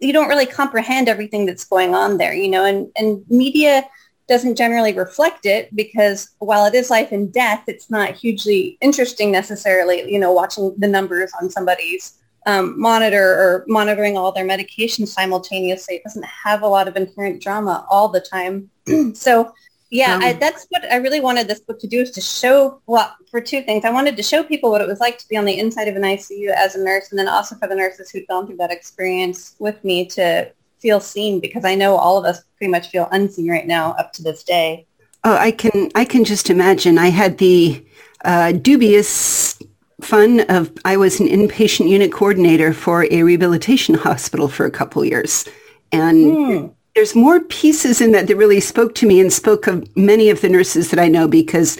you 0.00 0.12
don't 0.12 0.28
really 0.28 0.46
comprehend 0.46 1.08
everything 1.08 1.46
that's 1.46 1.64
going 1.64 1.94
on 1.94 2.18
there, 2.18 2.34
you 2.34 2.48
know, 2.48 2.64
and, 2.64 2.90
and 2.96 3.24
media 3.28 3.84
doesn't 4.32 4.56
generally 4.56 4.94
reflect 4.94 5.44
it 5.44 5.68
because 5.76 6.30
while 6.38 6.64
it 6.64 6.74
is 6.74 6.88
life 6.88 7.12
and 7.12 7.30
death, 7.30 7.64
it's 7.66 7.90
not 7.90 8.14
hugely 8.14 8.78
interesting 8.80 9.30
necessarily, 9.30 10.10
you 10.10 10.18
know, 10.18 10.32
watching 10.32 10.74
the 10.78 10.88
numbers 10.88 11.30
on 11.38 11.50
somebody's 11.50 12.14
um, 12.46 12.80
monitor 12.80 13.22
or 13.22 13.64
monitoring 13.68 14.16
all 14.16 14.32
their 14.32 14.46
medications 14.46 15.08
simultaneously. 15.08 15.96
It 15.96 16.02
doesn't 16.02 16.24
have 16.24 16.62
a 16.62 16.66
lot 16.66 16.88
of 16.88 16.96
inherent 16.96 17.42
drama 17.42 17.86
all 17.90 18.08
the 18.08 18.22
time. 18.22 18.70
so 19.14 19.52
yeah, 19.90 20.14
um, 20.14 20.22
I, 20.22 20.32
that's 20.32 20.66
what 20.70 20.90
I 20.90 20.96
really 20.96 21.20
wanted 21.20 21.46
this 21.46 21.60
book 21.60 21.78
to 21.80 21.86
do 21.86 22.00
is 22.00 22.10
to 22.12 22.22
show, 22.22 22.80
well, 22.86 23.14
for 23.30 23.42
two 23.42 23.60
things. 23.60 23.84
I 23.84 23.90
wanted 23.90 24.16
to 24.16 24.22
show 24.22 24.42
people 24.42 24.70
what 24.70 24.80
it 24.80 24.88
was 24.88 25.00
like 25.00 25.18
to 25.18 25.28
be 25.28 25.36
on 25.36 25.44
the 25.44 25.58
inside 25.58 25.88
of 25.88 25.96
an 25.96 26.02
ICU 26.04 26.48
as 26.48 26.74
a 26.74 26.82
nurse 26.82 27.10
and 27.10 27.18
then 27.18 27.28
also 27.28 27.54
for 27.56 27.68
the 27.68 27.74
nurses 27.74 28.08
who'd 28.08 28.26
gone 28.28 28.46
through 28.46 28.56
that 28.56 28.70
experience 28.70 29.56
with 29.58 29.84
me 29.84 30.06
to 30.06 30.50
feel 30.82 31.00
seen 31.00 31.40
because 31.40 31.64
I 31.64 31.76
know 31.76 31.96
all 31.96 32.18
of 32.18 32.24
us 32.24 32.42
pretty 32.58 32.70
much 32.70 32.88
feel 32.88 33.08
unseen 33.12 33.48
right 33.48 33.66
now 33.66 33.92
up 33.92 34.12
to 34.14 34.22
this 34.22 34.42
day. 34.42 34.84
Oh, 35.24 35.36
I 35.36 35.52
can 35.52 35.90
I 35.94 36.04
can 36.04 36.24
just 36.24 36.50
imagine. 36.50 36.98
I 36.98 37.08
had 37.08 37.38
the 37.38 37.82
uh, 38.24 38.52
dubious 38.52 39.58
fun 40.00 40.40
of 40.50 40.72
I 40.84 40.96
was 40.96 41.20
an 41.20 41.28
inpatient 41.28 41.88
unit 41.88 42.12
coordinator 42.12 42.72
for 42.72 43.06
a 43.10 43.22
rehabilitation 43.22 43.94
hospital 44.06 44.48
for 44.48 44.66
a 44.66 44.70
couple 44.70 45.04
years, 45.04 45.46
and 45.92 46.16
mm. 46.18 46.74
there's 46.96 47.14
more 47.14 47.38
pieces 47.40 48.00
in 48.00 48.10
that 48.12 48.26
that 48.26 48.36
really 48.36 48.60
spoke 48.60 48.96
to 48.96 49.06
me 49.06 49.20
and 49.20 49.32
spoke 49.32 49.68
of 49.68 49.96
many 49.96 50.28
of 50.28 50.40
the 50.40 50.48
nurses 50.48 50.90
that 50.90 50.98
I 50.98 51.06
know 51.06 51.28
because 51.28 51.78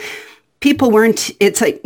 people 0.61 0.93
weren't. 0.93 1.33
It's 1.41 1.61
like 1.61 1.85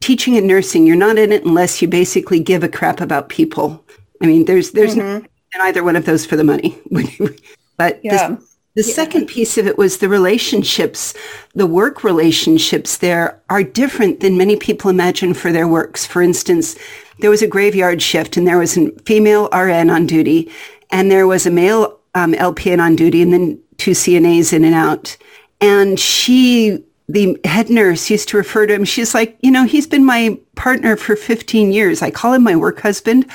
teaching 0.00 0.36
and 0.36 0.46
nursing. 0.46 0.86
You're 0.86 0.96
not 0.96 1.16
in 1.16 1.32
it 1.32 1.46
unless 1.46 1.80
you 1.80 1.88
basically 1.88 2.38
give 2.38 2.62
a 2.62 2.68
crap 2.68 3.00
about 3.00 3.30
people. 3.30 3.82
I 4.22 4.26
mean, 4.26 4.44
there's 4.44 4.72
there's 4.72 4.94
mm-hmm 4.94 5.24
in 5.54 5.60
either 5.62 5.82
one 5.82 5.96
of 5.96 6.04
those 6.04 6.26
for 6.26 6.36
the 6.36 6.44
money. 6.44 6.78
but 7.76 8.00
yeah. 8.02 8.28
the, 8.28 8.46
the 8.74 8.82
yeah. 8.82 8.94
second 8.94 9.26
piece 9.26 9.58
of 9.58 9.66
it 9.66 9.78
was 9.78 9.98
the 9.98 10.08
relationships, 10.08 11.14
the 11.54 11.66
work 11.66 12.04
relationships 12.04 12.98
there 12.98 13.40
are 13.50 13.62
different 13.62 14.20
than 14.20 14.36
many 14.36 14.56
people 14.56 14.90
imagine 14.90 15.34
for 15.34 15.52
their 15.52 15.68
works. 15.68 16.06
For 16.06 16.22
instance, 16.22 16.76
there 17.18 17.30
was 17.30 17.42
a 17.42 17.48
graveyard 17.48 18.00
shift 18.02 18.36
and 18.36 18.46
there 18.46 18.58
was 18.58 18.76
a 18.76 18.90
female 19.04 19.48
RN 19.52 19.90
on 19.90 20.06
duty 20.06 20.50
and 20.90 21.10
there 21.10 21.26
was 21.26 21.46
a 21.46 21.50
male 21.50 21.98
um, 22.14 22.32
LPN 22.34 22.80
on 22.80 22.96
duty 22.96 23.22
and 23.22 23.32
then 23.32 23.60
two 23.76 23.92
CNAs 23.92 24.52
in 24.52 24.64
and 24.64 24.74
out. 24.74 25.16
And 25.60 25.98
she 25.98 26.84
the 27.08 27.38
head 27.44 27.70
nurse 27.70 28.10
used 28.10 28.28
to 28.28 28.36
refer 28.36 28.66
to 28.66 28.74
him. 28.74 28.84
She's 28.84 29.14
like, 29.14 29.38
you 29.40 29.50
know, 29.50 29.64
he's 29.64 29.86
been 29.86 30.04
my 30.04 30.38
partner 30.56 30.96
for 30.96 31.16
15 31.16 31.72
years. 31.72 32.02
I 32.02 32.10
call 32.10 32.34
him 32.34 32.42
my 32.42 32.54
work 32.54 32.80
husband. 32.80 33.26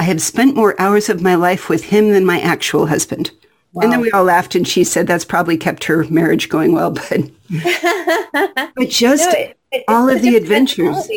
I 0.00 0.04
have 0.04 0.20
spent 0.20 0.56
more 0.56 0.80
hours 0.80 1.08
of 1.08 1.22
my 1.22 1.36
life 1.36 1.68
with 1.68 1.84
him 1.84 2.10
than 2.10 2.26
my 2.26 2.40
actual 2.40 2.86
husband. 2.86 3.30
Wow. 3.72 3.82
And 3.82 3.92
then 3.92 4.00
we 4.00 4.10
all 4.10 4.24
laughed 4.24 4.56
and 4.56 4.66
she 4.66 4.82
said 4.82 5.06
that's 5.06 5.24
probably 5.24 5.56
kept 5.56 5.84
her 5.84 6.04
marriage 6.10 6.48
going 6.48 6.72
well, 6.72 6.90
but, 6.90 7.30
but 8.74 8.88
just 8.88 9.30
no, 9.30 9.38
it, 9.38 9.58
it, 9.70 9.84
all 9.86 10.08
of 10.08 10.22
the 10.22 10.34
adventures. 10.34 11.08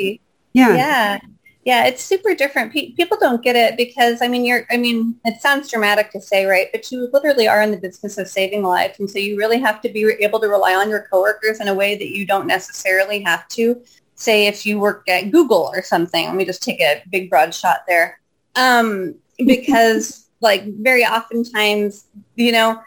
Yeah. 0.54 0.76
Yeah. 0.76 1.20
Yeah, 1.66 1.86
it's 1.86 2.04
super 2.04 2.36
different. 2.36 2.74
Pe- 2.74 2.92
people 2.92 3.18
don't 3.20 3.42
get 3.42 3.56
it 3.56 3.78
because 3.78 4.22
I 4.22 4.28
mean, 4.28 4.44
you're. 4.44 4.66
I 4.70 4.76
mean, 4.76 5.16
it 5.24 5.42
sounds 5.42 5.72
dramatic 5.72 6.12
to 6.12 6.20
say, 6.20 6.46
right? 6.46 6.68
But 6.74 6.92
you 6.92 7.10
literally 7.14 7.48
are 7.48 7.62
in 7.62 7.72
the 7.72 7.78
business 7.78 8.18
of 8.18 8.28
saving 8.28 8.64
lives, 8.64 9.00
and 9.00 9.10
so 9.10 9.18
you 9.18 9.38
really 9.38 9.60
have 9.60 9.82
to 9.82 9.90
be 9.90 10.04
able 10.20 10.42
to 10.42 10.50
rely 10.50 10.76
on 10.76 10.90
your 10.90 11.08
coworkers 11.10 11.62
in 11.62 11.70
a 11.70 11.74
way 11.74 11.96
that 11.96 12.10
you 12.10 12.26
don't 12.26 12.48
necessarily 12.48 13.22
have 13.22 13.48
to. 13.50 13.82
Say, 14.16 14.48
if 14.48 14.66
you 14.66 14.78
work 14.78 15.08
at 15.10 15.32
Google 15.32 15.72
or 15.74 15.82
something. 15.82 16.26
Let 16.28 16.36
me 16.36 16.46
just 16.46 16.64
take 16.64 16.82
a 16.82 17.02
big 17.10 17.30
broad 17.30 17.54
shot 17.54 17.84
there, 17.88 18.20
um, 18.56 19.16
because 19.38 20.28
like 20.42 20.66
very 20.80 21.06
oftentimes, 21.06 22.08
you 22.36 22.52
know, 22.52 22.82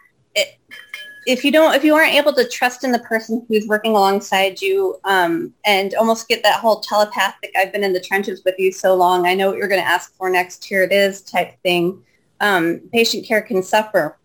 if 1.27 1.45
you 1.45 1.51
don't 1.51 1.75
if 1.75 1.85
you 1.85 1.95
aren't 1.95 2.15
able 2.15 2.33
to 2.33 2.49
trust 2.49 2.85
in 2.85 2.93
the 2.93 2.99
person 3.01 3.45
who's 3.49 3.67
working 3.67 3.93
alongside 3.93 4.61
you 4.63 4.99
um, 5.05 5.53
and 5.65 5.95
almost 5.95 6.29
get 6.29 6.43
that 6.43 6.61
whole 6.61 6.81
telepathic 6.81 7.53
i've 7.57 7.73
been 7.73 7.85
in 7.85 7.93
the 7.93 8.01
trenches 8.01 8.43
with 8.45 8.55
you 8.59 8.73
so 8.73 8.95
long 8.95 9.27
i 9.27 9.35
know 9.35 9.49
what 9.49 9.59
you're 9.59 9.69
going 9.69 9.81
to 9.81 9.87
ask 9.87 10.15
for 10.17 10.31
next 10.31 10.65
here 10.65 10.83
it 10.83 10.93
is 10.93 11.21
type 11.23 11.61
thing 11.63 12.01
um, 12.41 12.81
patient 12.93 13.27
care 13.27 13.43
can 13.43 13.63
suffer 13.63 14.17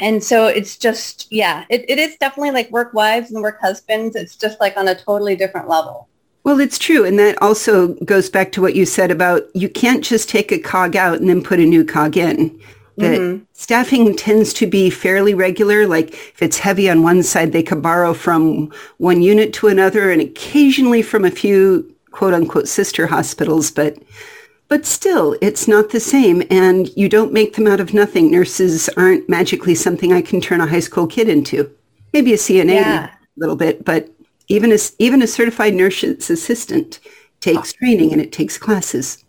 and 0.00 0.22
so 0.22 0.46
it's 0.46 0.76
just 0.76 1.26
yeah 1.30 1.64
it, 1.70 1.84
it 1.88 1.98
is 1.98 2.16
definitely 2.16 2.50
like 2.50 2.70
work 2.70 2.92
wives 2.92 3.30
and 3.30 3.42
work 3.42 3.60
husbands 3.60 4.16
it's 4.16 4.36
just 4.36 4.60
like 4.60 4.76
on 4.76 4.88
a 4.88 4.94
totally 4.94 5.36
different 5.36 5.68
level 5.68 6.08
well, 6.44 6.60
it's 6.60 6.78
true. 6.78 7.04
And 7.04 7.18
that 7.18 7.36
also 7.42 7.88
goes 8.06 8.30
back 8.30 8.52
to 8.52 8.62
what 8.62 8.74
you 8.74 8.86
said 8.86 9.10
about 9.10 9.42
you 9.54 9.68
can't 9.68 10.02
just 10.02 10.30
take 10.30 10.50
a 10.50 10.58
cog 10.58 10.96
out 10.96 11.20
and 11.20 11.28
then 11.28 11.42
put 11.42 11.60
a 11.60 11.66
new 11.66 11.84
cog 11.84 12.16
in 12.16 12.58
that 12.98 13.18
mm-hmm. 13.18 13.44
staffing 13.52 14.14
tends 14.16 14.52
to 14.54 14.66
be 14.66 14.90
fairly 14.90 15.34
regular. 15.34 15.86
Like 15.86 16.12
if 16.12 16.42
it's 16.42 16.58
heavy 16.58 16.90
on 16.90 17.02
one 17.02 17.22
side, 17.22 17.52
they 17.52 17.62
could 17.62 17.82
borrow 17.82 18.14
from 18.14 18.72
one 18.98 19.22
unit 19.22 19.52
to 19.54 19.68
another 19.68 20.10
and 20.10 20.20
occasionally 20.20 21.02
from 21.02 21.24
a 21.24 21.30
few 21.30 21.94
quote 22.10 22.34
unquote 22.34 22.68
sister 22.68 23.06
hospitals, 23.06 23.70
but 23.70 23.96
but 24.68 24.84
still, 24.84 25.34
it's 25.40 25.66
not 25.66 25.90
the 25.90 26.00
same. 26.00 26.42
And 26.50 26.94
you 26.94 27.08
don't 27.08 27.32
make 27.32 27.54
them 27.54 27.66
out 27.66 27.80
of 27.80 27.94
nothing. 27.94 28.30
Nurses 28.30 28.88
aren't 28.96 29.28
magically 29.28 29.74
something 29.74 30.12
I 30.12 30.20
can 30.20 30.40
turn 30.40 30.60
a 30.60 30.66
high 30.66 30.80
school 30.80 31.06
kid 31.06 31.28
into. 31.28 31.70
Maybe 32.12 32.34
a 32.34 32.36
CNA 32.36 32.74
yeah. 32.74 33.06
a 33.06 33.10
little 33.36 33.56
bit, 33.56 33.84
but 33.84 34.10
even 34.48 34.72
a, 34.72 34.78
even 34.98 35.22
a 35.22 35.26
certified 35.26 35.74
nurse's 35.74 36.28
assistant 36.28 37.00
takes 37.40 37.72
training 37.72 38.12
and 38.12 38.20
it 38.20 38.32
takes 38.32 38.58
classes. 38.58 39.24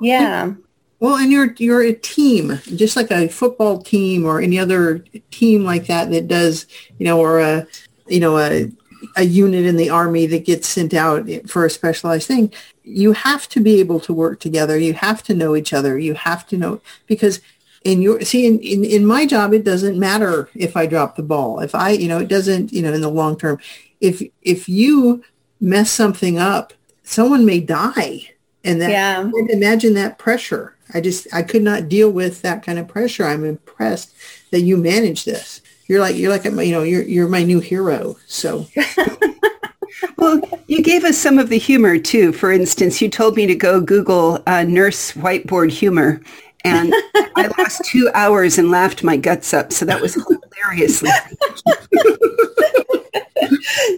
Yeah. 0.00 0.54
Well, 1.00 1.16
and 1.16 1.32
you're 1.32 1.54
you're 1.56 1.82
a 1.82 1.94
team, 1.94 2.60
just 2.76 2.94
like 2.94 3.10
a 3.10 3.28
football 3.28 3.80
team 3.80 4.26
or 4.26 4.40
any 4.40 4.58
other 4.58 4.98
team 5.30 5.64
like 5.64 5.86
that 5.86 6.10
that 6.10 6.28
does, 6.28 6.66
you 6.98 7.06
know, 7.06 7.18
or 7.18 7.40
a 7.40 7.66
you 8.06 8.20
know 8.20 8.38
a 8.38 8.70
a 9.16 9.24
unit 9.24 9.64
in 9.64 9.78
the 9.78 9.88
army 9.88 10.26
that 10.26 10.44
gets 10.44 10.68
sent 10.68 10.92
out 10.92 11.26
for 11.48 11.64
a 11.64 11.70
specialized 11.70 12.28
thing. 12.28 12.52
You 12.84 13.12
have 13.12 13.48
to 13.48 13.60
be 13.60 13.80
able 13.80 13.98
to 14.00 14.12
work 14.12 14.40
together. 14.40 14.78
You 14.78 14.92
have 14.92 15.22
to 15.24 15.34
know 15.34 15.56
each 15.56 15.72
other. 15.72 15.98
You 15.98 16.12
have 16.14 16.46
to 16.48 16.58
know 16.58 16.82
because 17.06 17.40
in 17.82 18.02
your 18.02 18.20
see 18.20 18.46
in, 18.46 18.58
in, 18.58 18.84
in 18.84 19.06
my 19.06 19.24
job 19.24 19.54
it 19.54 19.64
doesn't 19.64 19.98
matter 19.98 20.50
if 20.54 20.76
I 20.76 20.84
drop 20.84 21.16
the 21.16 21.22
ball. 21.22 21.60
If 21.60 21.74
I 21.74 21.90
you 21.90 22.08
know 22.08 22.18
it 22.18 22.28
doesn't 22.28 22.74
you 22.74 22.82
know 22.82 22.92
in 22.92 23.00
the 23.00 23.08
long 23.08 23.38
term. 23.38 23.58
If 24.02 24.22
if 24.42 24.68
you 24.68 25.24
mess 25.62 25.90
something 25.90 26.38
up, 26.38 26.74
someone 27.04 27.46
may 27.46 27.60
die. 27.60 28.32
And 28.64 28.82
that 28.82 28.90
yeah. 28.90 29.30
imagine 29.48 29.94
that 29.94 30.18
pressure 30.18 30.76
I 30.94 31.00
just 31.00 31.26
I 31.32 31.42
could 31.42 31.62
not 31.62 31.88
deal 31.88 32.10
with 32.10 32.42
that 32.42 32.64
kind 32.64 32.78
of 32.78 32.88
pressure. 32.88 33.24
I'm 33.24 33.44
impressed 33.44 34.14
that 34.50 34.62
you 34.62 34.76
manage 34.76 35.24
this. 35.24 35.60
You're 35.86 36.00
like 36.00 36.16
you're 36.16 36.30
like 36.30 36.44
you 36.44 36.72
know 36.72 36.82
you're 36.82 37.02
you're 37.02 37.28
my 37.28 37.42
new 37.42 37.60
hero. 37.60 38.16
So. 38.26 38.66
well, 40.16 40.40
you 40.66 40.82
gave 40.82 41.04
us 41.04 41.18
some 41.18 41.38
of 41.38 41.48
the 41.48 41.58
humor 41.58 41.98
too. 41.98 42.32
For 42.32 42.52
instance, 42.52 43.02
you 43.02 43.08
told 43.08 43.36
me 43.36 43.46
to 43.46 43.54
go 43.54 43.80
Google 43.80 44.42
uh, 44.46 44.62
nurse 44.64 45.12
whiteboard 45.12 45.70
humor, 45.70 46.20
and 46.64 46.94
I 47.36 47.50
lost 47.58 47.84
two 47.90 48.10
hours 48.14 48.58
and 48.58 48.70
laughed 48.70 49.02
my 49.02 49.16
guts 49.16 49.52
up. 49.52 49.72
So 49.72 49.84
that 49.86 50.00
was 50.00 50.14
hilariously. 50.14 51.10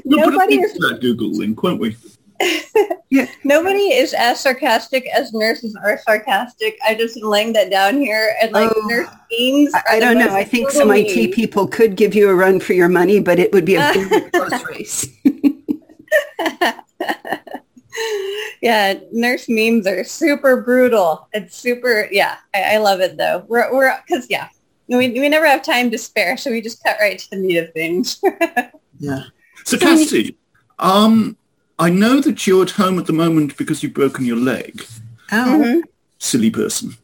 Nobody 0.04 0.60
is 0.60 0.72
that 0.74 0.98
Google 1.00 1.30
link, 1.32 1.62
won't 1.62 1.80
we? 1.80 1.96
Yeah. 3.10 3.26
Nobody 3.44 3.92
is 3.92 4.14
as 4.14 4.40
sarcastic 4.40 5.06
as 5.08 5.32
nurses 5.32 5.76
are 5.82 5.98
sarcastic. 5.98 6.78
I 6.84 6.94
just 6.94 7.22
laying 7.22 7.52
that 7.54 7.70
down 7.70 7.98
here. 7.98 8.34
And 8.40 8.52
like 8.52 8.70
oh, 8.74 8.86
nurse 8.86 9.08
memes. 9.30 9.72
I, 9.88 10.00
don't 10.00 10.18
know. 10.18 10.34
I 10.34 10.44
think 10.44 10.70
some 10.70 10.90
IT 10.90 11.34
people 11.34 11.66
could 11.66 11.96
give 11.96 12.14
you 12.14 12.28
a 12.28 12.34
run 12.34 12.60
for 12.60 12.72
your 12.72 12.88
money, 12.88 13.20
but 13.20 13.38
it 13.38 13.52
would 13.52 13.64
be 13.64 13.76
a 13.76 13.80
very 13.92 14.30
close 14.30 14.64
race. 14.64 15.06
yeah, 18.62 18.94
nurse 19.12 19.48
memes 19.48 19.86
are 19.86 20.04
super 20.04 20.62
brutal. 20.62 21.28
It's 21.32 21.56
super. 21.56 22.08
Yeah, 22.10 22.36
I, 22.54 22.74
I 22.74 22.76
love 22.78 23.00
it 23.00 23.16
though. 23.16 23.44
We're 23.48 23.72
we're 23.72 23.96
because 24.06 24.28
yeah, 24.30 24.48
we 24.88 25.10
we 25.10 25.28
never 25.28 25.46
have 25.46 25.62
time 25.62 25.90
to 25.90 25.98
spare, 25.98 26.36
so 26.36 26.50
we 26.50 26.60
just 26.60 26.82
cut 26.82 26.96
right 27.00 27.18
to 27.18 27.30
the 27.30 27.36
meat 27.36 27.58
of 27.58 27.72
things. 27.72 28.20
yeah. 28.98 29.24
So 29.64 29.78
Cassie, 29.78 30.36
um, 30.78 31.36
I 31.78 31.90
know 31.90 32.20
that 32.20 32.46
you're 32.46 32.62
at 32.62 32.70
home 32.70 32.98
at 32.98 33.06
the 33.06 33.12
moment 33.12 33.56
because 33.56 33.82
you've 33.82 33.94
broken 33.94 34.24
your 34.24 34.36
leg. 34.36 34.84
Ow. 35.32 35.58
Mm-hmm. 35.58 35.80
Silly 36.18 36.50
person. 36.50 36.96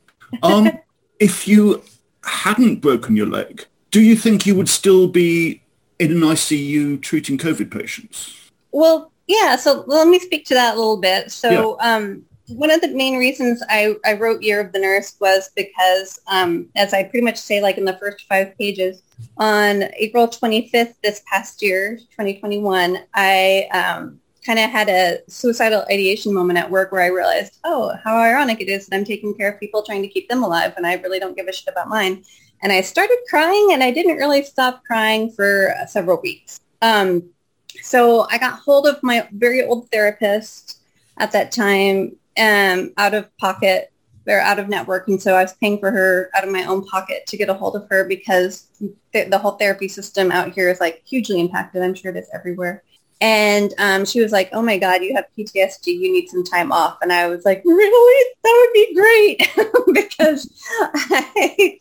Um, 0.42 0.70
if 1.18 1.48
you 1.48 1.82
hadn't 2.24 2.80
broken 2.80 3.16
your 3.16 3.26
leg, 3.26 3.64
do 3.90 4.00
you 4.00 4.16
think 4.16 4.46
you 4.46 4.54
would 4.54 4.68
still 4.68 5.08
be 5.08 5.62
in 5.98 6.12
an 6.12 6.20
ICU 6.20 7.00
treating 7.02 7.38
COVID 7.38 7.70
patients? 7.70 8.50
Well, 8.72 9.10
yeah. 9.26 9.56
So 9.56 9.84
let 9.86 10.08
me 10.08 10.18
speak 10.18 10.46
to 10.46 10.54
that 10.54 10.74
a 10.74 10.78
little 10.78 11.00
bit. 11.00 11.32
So 11.32 11.76
yeah. 11.80 11.96
um, 11.96 12.24
one 12.48 12.70
of 12.70 12.80
the 12.80 12.88
main 12.88 13.18
reasons 13.18 13.62
I, 13.68 13.96
I 14.04 14.14
wrote 14.14 14.42
Year 14.42 14.60
of 14.60 14.72
the 14.72 14.78
Nurse 14.78 15.16
was 15.20 15.50
because, 15.54 16.18
um, 16.28 16.68
as 16.76 16.94
I 16.94 17.02
pretty 17.02 17.24
much 17.24 17.36
say, 17.36 17.60
like 17.60 17.78
in 17.78 17.84
the 17.84 17.96
first 17.98 18.26
five 18.28 18.56
pages, 18.56 19.02
on 19.36 19.84
April 19.96 20.28
25th 20.28 20.94
this 21.02 21.22
past 21.30 21.62
year, 21.62 21.96
2021, 21.96 22.98
I 23.14 23.68
um, 23.72 24.20
kind 24.48 24.58
of 24.58 24.70
had 24.70 24.88
a 24.88 25.18
suicidal 25.28 25.84
ideation 25.90 26.32
moment 26.32 26.58
at 26.58 26.70
work 26.70 26.90
where 26.90 27.02
I 27.02 27.08
realized, 27.08 27.58
oh, 27.64 27.94
how 28.02 28.16
ironic 28.16 28.62
it 28.62 28.70
is 28.70 28.86
that 28.86 28.96
I'm 28.96 29.04
taking 29.04 29.34
care 29.34 29.52
of 29.52 29.60
people 29.60 29.82
trying 29.82 30.00
to 30.00 30.08
keep 30.08 30.26
them 30.30 30.42
alive 30.42 30.72
and 30.78 30.86
I 30.86 30.94
really 30.94 31.18
don't 31.18 31.36
give 31.36 31.48
a 31.48 31.52
shit 31.52 31.68
about 31.68 31.90
mine. 31.90 32.24
And 32.62 32.72
I 32.72 32.80
started 32.80 33.18
crying 33.28 33.68
and 33.72 33.84
I 33.84 33.90
didn't 33.90 34.16
really 34.16 34.42
stop 34.42 34.82
crying 34.84 35.30
for 35.32 35.74
several 35.86 36.18
weeks. 36.22 36.60
Um, 36.80 37.28
so 37.82 38.26
I 38.30 38.38
got 38.38 38.58
hold 38.58 38.86
of 38.86 39.02
my 39.02 39.28
very 39.32 39.66
old 39.66 39.90
therapist 39.90 40.80
at 41.18 41.30
that 41.32 41.52
time 41.52 42.16
um, 42.38 42.94
out 42.96 43.12
of 43.12 43.28
pocket 43.36 43.92
or 44.26 44.40
out 44.40 44.58
of 44.58 44.70
network. 44.70 45.08
And 45.08 45.20
so 45.20 45.34
I 45.34 45.42
was 45.42 45.52
paying 45.60 45.78
for 45.78 45.90
her 45.90 46.30
out 46.34 46.44
of 46.44 46.50
my 46.50 46.64
own 46.64 46.86
pocket 46.86 47.26
to 47.26 47.36
get 47.36 47.50
a 47.50 47.54
hold 47.54 47.76
of 47.76 47.86
her 47.90 48.04
because 48.04 48.68
th- 49.12 49.28
the 49.28 49.38
whole 49.38 49.52
therapy 49.52 49.88
system 49.88 50.32
out 50.32 50.52
here 50.52 50.70
is 50.70 50.80
like 50.80 51.02
hugely 51.04 51.38
impacted. 51.38 51.82
I'm 51.82 51.94
sure 51.94 52.12
it 52.12 52.16
is 52.16 52.30
everywhere. 52.32 52.82
And 53.20 53.74
um, 53.78 54.04
she 54.04 54.20
was 54.20 54.30
like, 54.30 54.48
oh 54.52 54.62
my 54.62 54.78
God, 54.78 55.02
you 55.02 55.14
have 55.14 55.26
PTSD. 55.36 55.86
You 55.86 56.12
need 56.12 56.28
some 56.28 56.44
time 56.44 56.70
off. 56.70 56.98
And 57.02 57.12
I 57.12 57.28
was 57.28 57.44
like, 57.44 57.62
really? 57.64 58.34
That 58.44 58.56
would 58.60 58.72
be 58.72 58.94
great 58.94 59.72
because 59.92 60.50
I, 60.92 61.78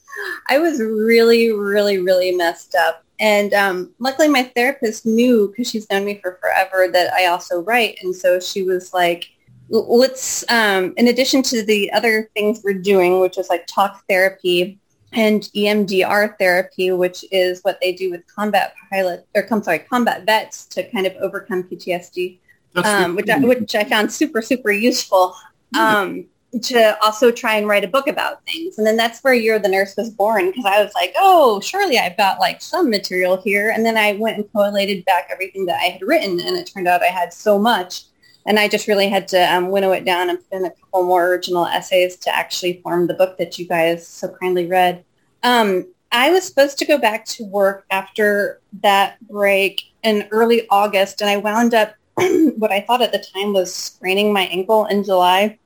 I 0.49 0.57
was 0.57 0.79
really, 0.79 1.51
really, 1.51 1.99
really 1.99 2.31
messed 2.31 2.73
up. 2.75 3.03
And 3.19 3.53
um, 3.53 3.91
luckily 3.99 4.27
my 4.27 4.43
therapist 4.43 5.05
knew 5.05 5.47
because 5.49 5.69
she's 5.69 5.89
known 5.89 6.05
me 6.05 6.19
for 6.21 6.39
forever 6.41 6.87
that 6.91 7.13
I 7.13 7.27
also 7.27 7.61
write. 7.61 7.99
And 8.01 8.15
so 8.15 8.39
she 8.39 8.63
was 8.63 8.93
like, 8.93 9.29
let's, 9.69 10.49
um, 10.49 10.93
in 10.97 11.07
addition 11.07 11.43
to 11.43 11.63
the 11.63 11.91
other 11.91 12.29
things 12.33 12.61
we're 12.63 12.73
doing, 12.73 13.19
which 13.19 13.37
is 13.37 13.49
like 13.49 13.67
talk 13.67 14.03
therapy 14.07 14.79
and 15.13 15.43
EMDR 15.55 16.37
therapy, 16.37 16.91
which 16.91 17.23
is 17.31 17.61
what 17.61 17.79
they 17.81 17.93
do 17.93 18.11
with 18.11 18.21
combat 18.27 18.73
pilot 18.89 19.25
or 19.35 19.47
I'm 19.49 19.63
sorry, 19.63 19.79
combat 19.79 20.25
vets 20.25 20.65
to 20.67 20.89
kind 20.91 21.07
of 21.07 21.13
overcome 21.17 21.63
PTSD, 21.63 22.37
um, 22.75 23.15
which, 23.15 23.29
I, 23.29 23.39
which 23.39 23.75
I 23.75 23.83
found 23.83 24.11
super, 24.11 24.41
super 24.41 24.71
useful. 24.71 25.35
Um, 25.77 26.27
to 26.61 26.97
also 27.03 27.31
try 27.31 27.55
and 27.55 27.67
write 27.67 27.83
a 27.83 27.87
book 27.87 28.07
about 28.07 28.43
things. 28.45 28.77
And 28.77 28.87
then 28.87 28.95
that's 28.95 29.21
where 29.21 29.33
You're 29.33 29.59
the 29.59 29.67
Nurse 29.67 29.95
was 29.97 30.09
born 30.09 30.47
because 30.49 30.65
I 30.65 30.81
was 30.81 30.93
like, 30.95 31.13
oh, 31.17 31.59
surely 31.59 31.99
I've 31.99 32.17
got 32.17 32.39
like 32.39 32.61
some 32.61 32.89
material 32.89 33.37
here. 33.37 33.71
And 33.71 33.85
then 33.85 33.97
I 33.97 34.13
went 34.13 34.37
and 34.37 34.51
collated 34.51 35.03
back 35.05 35.27
everything 35.29 35.65
that 35.65 35.79
I 35.81 35.85
had 35.85 36.01
written 36.01 36.39
and 36.39 36.55
it 36.55 36.67
turned 36.67 36.87
out 36.87 37.03
I 37.03 37.07
had 37.07 37.33
so 37.33 37.59
much. 37.59 38.03
And 38.47 38.57
I 38.57 38.67
just 38.67 38.87
really 38.87 39.09
had 39.09 39.27
to 39.29 39.53
um, 39.53 39.69
winnow 39.69 39.91
it 39.91 40.05
down 40.05 40.29
and 40.29 40.39
put 40.39 40.57
in 40.57 40.65
a 40.65 40.71
couple 40.71 41.03
more 41.03 41.27
original 41.27 41.65
essays 41.65 42.15
to 42.17 42.35
actually 42.35 42.81
form 42.81 43.05
the 43.05 43.13
book 43.13 43.37
that 43.37 43.59
you 43.59 43.67
guys 43.67 44.07
so 44.07 44.29
kindly 44.41 44.65
read. 44.65 45.03
Um, 45.43 45.87
I 46.11 46.31
was 46.31 46.45
supposed 46.45 46.79
to 46.79 46.85
go 46.85 46.97
back 46.97 47.25
to 47.25 47.43
work 47.43 47.85
after 47.91 48.61
that 48.81 49.19
break 49.27 49.83
in 50.03 50.27
early 50.31 50.65
August 50.69 51.21
and 51.21 51.29
I 51.29 51.37
wound 51.37 51.73
up 51.73 51.93
what 52.15 52.71
I 52.71 52.81
thought 52.81 53.01
at 53.01 53.11
the 53.11 53.23
time 53.33 53.53
was 53.53 53.73
spraining 53.73 54.31
my 54.31 54.43
ankle 54.43 54.85
in 54.85 55.03
July 55.03 55.59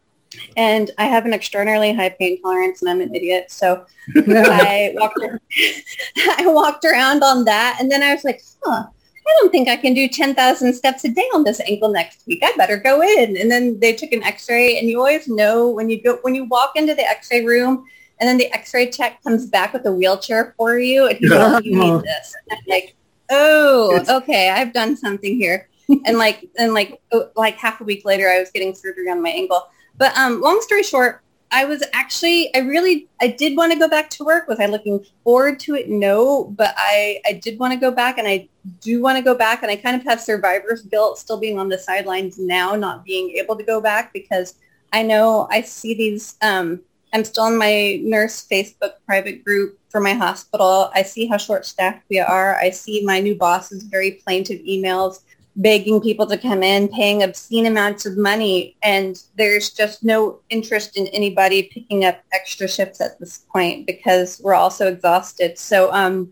and 0.57 0.91
I 0.97 1.05
have 1.05 1.25
an 1.25 1.33
extraordinarily 1.33 1.93
high 1.93 2.09
pain 2.09 2.41
tolerance 2.41 2.81
and 2.81 2.89
I'm 2.89 3.01
an 3.01 3.13
idiot. 3.13 3.51
So 3.51 3.85
I 4.15 4.93
walked 4.95 5.19
I 6.39 6.47
walked 6.47 6.85
around 6.85 7.23
on 7.23 7.45
that 7.45 7.77
and 7.79 7.91
then 7.91 8.01
I 8.01 8.13
was 8.13 8.23
like, 8.23 8.41
huh, 8.63 8.85
I 9.27 9.35
don't 9.39 9.51
think 9.51 9.69
I 9.69 9.77
can 9.77 9.93
do 9.93 10.07
10,000 10.07 10.73
steps 10.73 11.03
a 11.05 11.09
day 11.09 11.27
on 11.33 11.43
this 11.43 11.61
ankle 11.61 11.89
next 11.89 12.25
week. 12.27 12.41
I 12.43 12.53
better 12.57 12.77
go 12.77 13.01
in. 13.01 13.37
And 13.37 13.51
then 13.51 13.79
they 13.79 13.93
took 13.93 14.11
an 14.11 14.23
x-ray 14.23 14.79
and 14.79 14.89
you 14.89 14.99
always 14.99 15.27
know 15.27 15.69
when 15.69 15.89
you 15.89 16.01
go 16.01 16.17
when 16.23 16.35
you 16.35 16.45
walk 16.45 16.73
into 16.75 16.95
the 16.95 17.07
x-ray 17.07 17.45
room 17.45 17.85
and 18.19 18.27
then 18.27 18.37
the 18.37 18.51
x-ray 18.53 18.89
tech 18.89 19.23
comes 19.23 19.45
back 19.45 19.73
with 19.73 19.85
a 19.85 19.91
wheelchair 19.91 20.53
for 20.57 20.77
you 20.79 21.07
and 21.07 21.17
he's 21.17 21.31
like, 21.31 21.63
you 21.65 21.77
need 21.77 22.01
this. 22.03 22.35
And 22.49 22.59
I'm 22.59 22.65
like, 22.67 22.95
oh, 23.29 24.03
okay, 24.09 24.49
I've 24.49 24.73
done 24.73 24.97
something 24.97 25.35
here. 25.35 25.67
and 26.05 26.17
like 26.17 26.49
and 26.57 26.73
like 26.73 27.01
oh, 27.11 27.29
like 27.35 27.55
half 27.55 27.81
a 27.81 27.83
week 27.83 28.05
later 28.05 28.29
I 28.29 28.39
was 28.39 28.51
getting 28.51 28.73
surgery 28.73 29.09
on 29.09 29.21
my 29.21 29.29
ankle. 29.29 29.67
But 29.97 30.17
um, 30.17 30.41
long 30.41 30.61
story 30.61 30.83
short, 30.83 31.21
I 31.51 31.65
was 31.65 31.83
actually, 31.93 32.53
I 32.55 32.59
really, 32.59 33.07
I 33.19 33.27
did 33.27 33.57
want 33.57 33.73
to 33.73 33.79
go 33.79 33.89
back 33.89 34.09
to 34.11 34.23
work. 34.23 34.47
Was 34.47 34.59
I 34.59 34.67
looking 34.67 35.05
forward 35.23 35.59
to 35.61 35.75
it? 35.75 35.89
No, 35.89 36.45
but 36.45 36.73
I, 36.77 37.19
I 37.25 37.33
did 37.33 37.59
want 37.59 37.73
to 37.73 37.79
go 37.79 37.91
back 37.91 38.17
and 38.17 38.27
I 38.27 38.47
do 38.79 39.01
want 39.01 39.17
to 39.17 39.23
go 39.23 39.35
back. 39.35 39.61
And 39.61 39.69
I 39.69 39.75
kind 39.75 39.95
of 39.95 40.03
have 40.03 40.21
survivor's 40.21 40.83
guilt 40.83 41.19
still 41.19 41.37
being 41.37 41.59
on 41.59 41.67
the 41.67 41.77
sidelines 41.77 42.39
now, 42.39 42.75
not 42.75 43.03
being 43.03 43.31
able 43.31 43.57
to 43.57 43.63
go 43.63 43.81
back 43.81 44.13
because 44.13 44.55
I 44.93 45.03
know 45.03 45.47
I 45.51 45.61
see 45.61 45.93
these, 45.93 46.37
um, 46.41 46.81
I'm 47.13 47.25
still 47.25 47.47
in 47.47 47.57
my 47.57 47.99
nurse 48.01 48.47
Facebook 48.49 48.93
private 49.05 49.43
group 49.43 49.77
for 49.89 49.99
my 49.99 50.13
hospital. 50.13 50.89
I 50.95 51.03
see 51.03 51.27
how 51.27 51.35
short 51.35 51.65
staffed 51.65 52.03
we 52.09 52.19
are. 52.19 52.55
I 52.55 52.69
see 52.69 53.03
my 53.03 53.19
new 53.19 53.35
boss's 53.35 53.83
very 53.83 54.11
plaintive 54.11 54.61
emails 54.61 55.19
begging 55.55 56.01
people 56.01 56.25
to 56.27 56.37
come 56.37 56.63
in, 56.63 56.87
paying 56.87 57.23
obscene 57.23 57.65
amounts 57.65 58.05
of 58.05 58.17
money, 58.17 58.75
and 58.83 59.21
there's 59.35 59.71
just 59.71 60.03
no 60.03 60.39
interest 60.49 60.97
in 60.97 61.07
anybody 61.07 61.69
picking 61.73 62.05
up 62.05 62.19
extra 62.33 62.67
shifts 62.67 63.01
at 63.01 63.19
this 63.19 63.45
point 63.53 63.85
because 63.85 64.39
we're 64.43 64.53
all 64.53 64.71
so 64.71 64.87
exhausted. 64.87 65.57
So 65.57 65.91
um, 65.93 66.31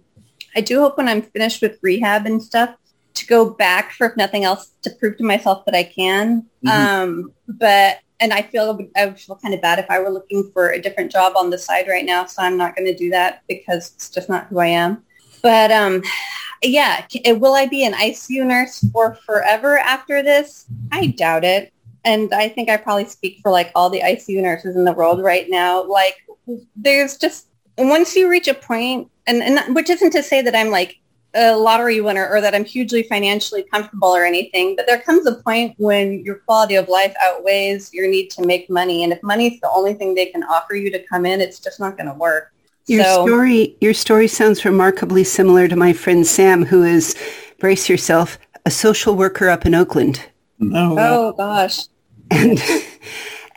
I 0.56 0.62
do 0.62 0.80
hope 0.80 0.98
when 0.98 1.08
I'm 1.08 1.22
finished 1.22 1.62
with 1.62 1.80
rehab 1.82 2.26
and 2.26 2.42
stuff 2.42 2.76
to 3.16 3.26
go 3.28 3.50
back 3.50 3.92
for 3.92 4.08
if 4.08 4.18
nothing 4.18 4.46
else 4.46 4.72
to 4.84 4.90
prove 4.92 5.18
to 5.18 5.24
myself 5.24 5.66
that 5.66 5.76
I 5.76 5.84
can. 5.84 6.46
Mm-hmm. 6.66 6.70
Um, 6.70 7.34
but 7.48 8.00
and 8.22 8.34
I 8.34 8.42
feel 8.42 8.78
I 8.96 9.06
would 9.06 9.20
feel 9.20 9.38
kind 9.38 9.54
of 9.54 9.62
bad 9.62 9.80
if 9.80 9.90
I 9.90 10.00
were 10.00 10.10
looking 10.10 10.50
for 10.54 10.72
a 10.72 10.82
different 10.82 11.12
job 11.12 11.34
on 11.38 11.50
the 11.50 11.58
side 11.58 11.88
right 11.88 12.06
now. 12.06 12.26
So 12.26 12.42
I'm 12.42 12.58
not 12.58 12.76
going 12.76 12.86
to 12.86 12.96
do 12.96 13.10
that 13.12 13.44
because 13.48 13.94
it's 13.96 14.10
just 14.10 14.30
not 14.30 14.48
who 14.48 14.60
I 14.60 14.68
am. 14.68 15.04
But 15.42 15.72
um, 15.72 16.04
yeah, 16.62 17.06
eh, 17.26 17.32
will 17.32 17.54
I 17.54 17.68
be 17.68 17.86
an 17.86 17.94
ICU 17.94 18.46
nurse 18.46 18.86
for 18.92 19.16
forever 19.26 19.78
after 19.78 20.22
this? 20.22 20.66
I 20.92 21.08
doubt 21.08 21.44
it. 21.44 21.74
And 22.06 22.34
I 22.34 22.50
think 22.50 22.70
I 22.70 22.78
probably 22.78 23.06
speak 23.06 23.40
for 23.42 23.52
like 23.52 23.72
all 23.76 23.90
the 23.90 24.02
ICU 24.02 24.42
nurses 24.42 24.76
in 24.76 24.86
the 24.86 24.94
world 24.94 25.22
right 25.22 25.50
now. 25.50 25.84
Like 25.84 26.16
there's 26.76 27.18
just 27.18 27.48
once 27.78 28.16
you 28.16 28.30
reach 28.30 28.48
a 28.48 28.54
point, 28.54 29.10
and, 29.28 29.42
and 29.42 29.76
which 29.76 29.90
isn't 29.90 30.12
to 30.12 30.24
say 30.24 30.42
that 30.42 30.56
I'm 30.56 30.70
like 30.70 31.00
a 31.36 31.56
lottery 31.56 32.02
winner 32.02 32.28
or 32.28 32.42
that 32.42 32.56
I'm 32.56 32.66
hugely 32.66 33.04
financially 33.04 33.64
comfortable 33.64 34.10
or 34.10 34.26
anything, 34.26 34.76
but 34.76 34.88
there 34.88 35.00
comes 35.00 35.28
a 35.28 35.36
point 35.36 35.76
when 35.78 36.24
your 36.26 36.36
quality 36.36 36.76
of 36.76 36.90
life 36.90 37.14
outweighs 37.22 37.94
your 37.94 38.10
need 38.10 38.30
to 38.32 38.46
make 38.46 38.70
money. 38.70 39.04
And 39.04 39.14
if 39.14 39.22
money's 39.22 39.60
the 39.60 39.70
only 39.70 39.94
thing 39.94 40.16
they 40.16 40.26
can 40.26 40.44
offer 40.44 40.76
you 40.76 40.90
to 40.92 41.06
come 41.06 41.26
in, 41.26 41.40
it's 41.40 41.60
just 41.60 41.80
not 41.80 41.98
going 41.98 42.08
to 42.08 42.16
work. 42.16 42.52
Your 42.90 43.04
so, 43.04 43.26
story, 43.28 43.78
your 43.80 43.94
story 43.94 44.28
sounds 44.28 44.66
remarkably 44.66 45.24
similar 45.24 45.68
to 45.68 45.76
my 45.76 45.94
friend 45.94 46.26
Sam, 46.26 46.66
who 46.66 46.84
is, 46.84 47.16
brace 47.60 47.88
yourself, 47.88 48.40
a 48.66 48.72
social 48.72 49.16
worker 49.16 49.48
up 49.48 49.66
in 49.68 49.76
Oakland. 49.76 50.26
Mm. 50.60 50.72
Oh, 50.76 50.96
oh 50.98 51.34
gosh. 51.34 51.86
And 52.32 52.60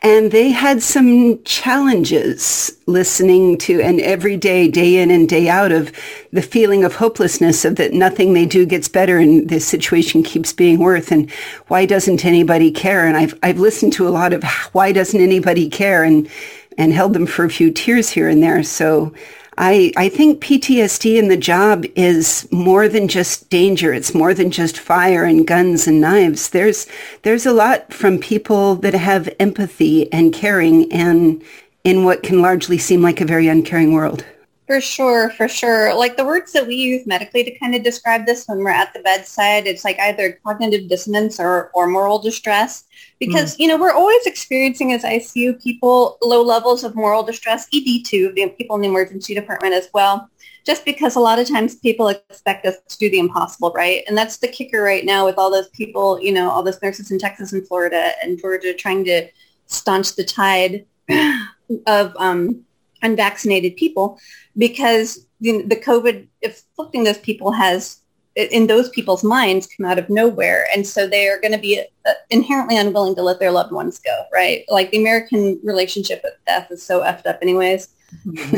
and 0.03 0.33
they 0.33 0.51
had 0.51 0.83
some 0.83 1.43
challenges 1.45 2.77
listening 2.87 3.57
to 3.57 3.81
and 3.81 4.01
every 4.01 4.37
day, 4.37 4.69
day 4.69 4.99
in 4.99 5.11
and 5.11 5.29
day 5.29 5.49
out 5.49 5.73
of 5.73 5.93
the 6.33 6.43
feeling 6.43 6.85
of 6.85 6.97
hopelessness 6.97 7.65
of 7.65 7.77
that 7.77 7.93
nothing 7.95 8.35
they 8.35 8.45
do 8.45 8.67
gets 8.67 8.89
better 8.89 9.19
and 9.19 9.49
the 9.49 9.61
situation 9.61 10.23
keeps 10.23 10.53
being 10.53 10.79
worse 10.79 11.11
and 11.11 11.31
why 11.69 11.87
doesn't 11.87 12.25
anybody 12.25 12.71
care? 12.71 13.07
And 13.07 13.17
I've 13.17 13.39
I've 13.43 13.61
listened 13.61 13.95
to 13.95 14.07
a 14.07 14.11
lot 14.11 14.35
of 14.35 14.45
why 14.73 14.93
doesn't 14.93 15.21
anybody 15.21 15.71
care 15.71 16.03
and 16.05 16.29
and 16.79 16.93
held 16.93 17.13
them 17.13 17.27
for 17.27 17.45
a 17.45 17.51
few 17.51 17.71
tears 17.71 18.11
here 18.11 18.29
and 18.29 18.43
there. 18.43 18.63
So 18.63 19.13
I, 19.59 19.93
I 19.97 20.09
think 20.09 20.43
PTSD 20.43 21.19
in 21.19 21.29
the 21.29 21.37
job 21.37 21.85
is 21.95 22.49
more 22.51 22.89
than 22.89 23.07
just 23.07 23.51
danger. 23.51 23.93
It's 23.93 24.15
more 24.15 24.33
than 24.33 24.51
just 24.51 24.79
fire 24.79 25.25
and 25.25 25.47
guns 25.47 25.87
and 25.87 26.01
knives. 26.01 26.51
There's, 26.51 26.87
there's 27.23 27.45
a 27.45 27.53
lot 27.53 27.93
from 27.93 28.19
people 28.19 28.77
that 28.77 28.95
have 28.95 29.29
empathy 29.39 30.11
and 30.13 30.33
caring 30.33 30.91
and 30.91 31.43
in 31.85 32.05
what 32.05 32.23
can 32.23 32.41
largely 32.41 32.79
seem 32.79 33.03
like 33.03 33.21
a 33.21 33.27
very 33.27 33.49
uncaring 33.49 33.93
world. 33.93 34.25
For 34.67 34.81
sure, 34.81 35.31
for 35.31 35.49
sure. 35.49 35.93
Like 35.95 36.17
the 36.17 36.25
words 36.25 36.53
that 36.53 36.67
we 36.67 36.77
use 36.77 37.05
medically 37.07 37.43
to 37.43 37.59
kind 37.59 37.75
of 37.75 37.83
describe 37.83 38.27
this 38.27 38.47
when 38.47 38.59
we're 38.59 38.71
at 38.71 38.95
the 38.95 39.01
bedside, 39.01 39.67
it's 39.67 39.85
like 39.85 39.99
either 39.99 40.39
cognitive 40.45 40.89
dissonance 40.89 41.41
or, 41.41 41.71
or 41.75 41.89
moral 41.89 42.21
distress. 42.21 42.85
Because, 43.19 43.57
mm. 43.57 43.61
you 43.61 43.69
know, 43.69 43.77
we're 43.77 43.93
always 43.93 44.25
experiencing 44.25 44.93
as 44.93 45.03
ICU 45.03 45.61
people 45.63 46.17
low 46.23 46.43
levels 46.43 46.85
of 46.85 46.95
moral 46.95 47.25
distress, 47.25 47.67
ED 47.75 48.05
too, 48.07 48.33
the 48.37 48.49
people 48.51 48.77
in 48.77 48.83
the 48.83 48.89
emergency 48.89 49.35
department 49.35 49.75
as 49.75 49.89
well. 49.93 50.31
Just 50.65 50.85
because 50.85 51.17
a 51.17 51.21
lot 51.21 51.41
of 51.41 51.49
times 51.49 51.75
people 51.75 52.07
expect 52.09 52.65
us 52.65 52.77
to 52.89 52.99
do 52.99 53.11
the 53.11 53.19
impossible, 53.19 53.73
right? 53.75 54.05
And 54.07 54.17
that's 54.17 54.37
the 54.37 54.47
kicker 54.47 54.81
right 54.81 55.05
now 55.05 55.25
with 55.25 55.39
all 55.39 55.51
those 55.51 55.71
people, 55.71 56.21
you 56.21 56.33
know, 56.33 56.49
all 56.49 56.63
those 56.63 56.81
nurses 56.81 57.11
in 57.11 57.19
Texas 57.19 57.53
and 57.53 57.67
Florida 57.67 58.13
and 58.23 58.39
Georgia 58.41 58.73
trying 58.73 59.05
to 59.07 59.29
staunch 59.67 60.15
the 60.15 60.25
tide 60.25 60.87
of 61.89 62.15
um, 62.17 62.65
unvaccinated 63.03 63.77
people 63.77 64.19
because 64.57 65.27
the, 65.41 65.63
the 65.63 65.77
COVID 65.77 66.27
afflicting 66.45 67.05
those 67.05 67.19
people 67.19 67.53
has 67.53 67.99
in 68.35 68.67
those 68.67 68.89
people's 68.89 69.23
minds 69.23 69.69
come 69.77 69.85
out 69.85 69.99
of 69.99 70.09
nowhere. 70.09 70.67
And 70.75 70.87
so 70.87 71.07
they 71.07 71.29
are 71.29 71.41
going 71.41 71.53
to 71.53 71.59
be 71.59 71.85
uh, 72.07 72.13
inherently 72.31 72.79
unwilling 72.79 73.15
to 73.17 73.23
let 73.23 73.39
their 73.39 73.51
loved 73.51 73.73
ones 73.73 73.99
go 73.99 74.25
right? 74.33 74.65
Like 74.69 74.91
the 74.91 74.99
american 74.99 75.61
relationship 75.63 76.21
with 76.25 76.35
death 76.47 76.71
is 76.71 76.83
so 76.83 77.03
effed 77.03 77.27
up 77.27 77.39
anyways. 77.43 77.89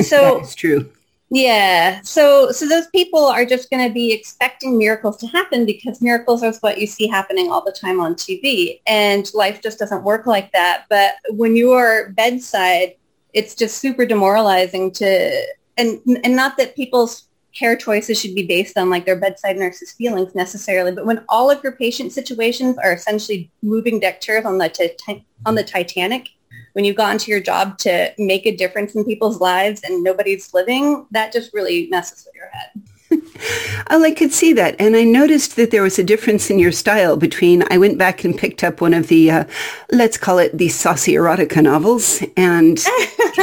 So 0.02 0.38
it's 0.38 0.54
true. 0.54 0.90
Yeah. 1.30 2.00
So 2.02 2.52
so 2.52 2.68
those 2.68 2.86
people 2.88 3.24
are 3.24 3.44
just 3.44 3.70
going 3.70 3.86
to 3.86 3.92
be 3.92 4.12
expecting 4.12 4.78
miracles 4.78 5.16
to 5.18 5.26
happen 5.26 5.64
because 5.64 6.00
miracles 6.00 6.42
are 6.42 6.52
what 6.60 6.78
you 6.78 6.86
see 6.86 7.08
happening 7.08 7.50
all 7.50 7.64
the 7.64 7.72
time 7.72 8.00
on 8.00 8.14
tv 8.14 8.80
and 8.86 9.32
life 9.34 9.60
just 9.62 9.78
doesn't 9.78 10.04
work 10.04 10.26
like 10.26 10.52
that. 10.52 10.84
But 10.88 11.14
when 11.30 11.56
you 11.56 11.72
are 11.72 12.10
bedside 12.10 12.94
it's 13.34 13.54
just 13.54 13.78
super 13.78 14.06
demoralizing 14.06 14.90
to 14.92 15.46
and 15.76 16.00
and 16.22 16.36
not 16.36 16.56
that 16.56 16.76
people's 16.76 17.28
care 17.54 17.76
choices 17.76 18.20
should 18.20 18.34
be 18.34 18.46
based 18.46 18.76
on 18.76 18.90
like 18.90 19.04
their 19.04 19.18
bedside 19.18 19.56
nurse's 19.56 19.92
feelings 19.92 20.34
necessarily, 20.34 20.90
but 20.92 21.06
when 21.06 21.24
all 21.28 21.50
of 21.50 21.62
your 21.62 21.72
patient 21.72 22.12
situations 22.12 22.76
are 22.78 22.92
essentially 22.92 23.50
moving 23.62 24.00
deck 24.00 24.20
chairs 24.20 24.44
on 24.44 24.58
the 24.58 24.68
t- 24.68 25.24
on 25.46 25.54
the 25.54 25.62
Titanic, 25.62 26.30
when 26.72 26.84
you've 26.84 26.96
gone 26.96 27.18
to 27.18 27.30
your 27.30 27.40
job 27.40 27.78
to 27.78 28.12
make 28.18 28.46
a 28.46 28.56
difference 28.56 28.94
in 28.94 29.04
people's 29.04 29.40
lives 29.40 29.82
and 29.84 30.02
nobody's 30.02 30.52
living, 30.52 31.06
that 31.12 31.32
just 31.32 31.54
really 31.54 31.88
messes 31.90 32.24
with 32.26 32.34
your 32.34 32.48
head. 32.48 32.70
Oh, 33.90 34.02
I 34.02 34.12
could 34.12 34.32
see 34.32 34.52
that. 34.54 34.76
And 34.78 34.96
I 34.96 35.04
noticed 35.04 35.56
that 35.56 35.70
there 35.70 35.82
was 35.82 35.98
a 35.98 36.04
difference 36.04 36.50
in 36.50 36.58
your 36.58 36.72
style 36.72 37.16
between, 37.16 37.64
I 37.70 37.78
went 37.78 37.98
back 37.98 38.24
and 38.24 38.36
picked 38.36 38.64
up 38.64 38.80
one 38.80 38.94
of 38.94 39.08
the, 39.08 39.30
uh, 39.30 39.44
let's 39.90 40.16
call 40.16 40.38
it 40.38 40.56
the 40.56 40.68
saucy 40.68 41.14
erotica 41.14 41.62
novels 41.62 42.22
and 42.36 42.78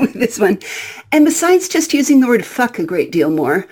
with 0.00 0.14
this 0.14 0.38
one. 0.38 0.58
And 1.12 1.24
besides 1.24 1.68
just 1.68 1.94
using 1.94 2.20
the 2.20 2.28
word 2.28 2.44
fuck 2.44 2.78
a 2.78 2.84
great 2.84 3.12
deal 3.12 3.30
more, 3.30 3.66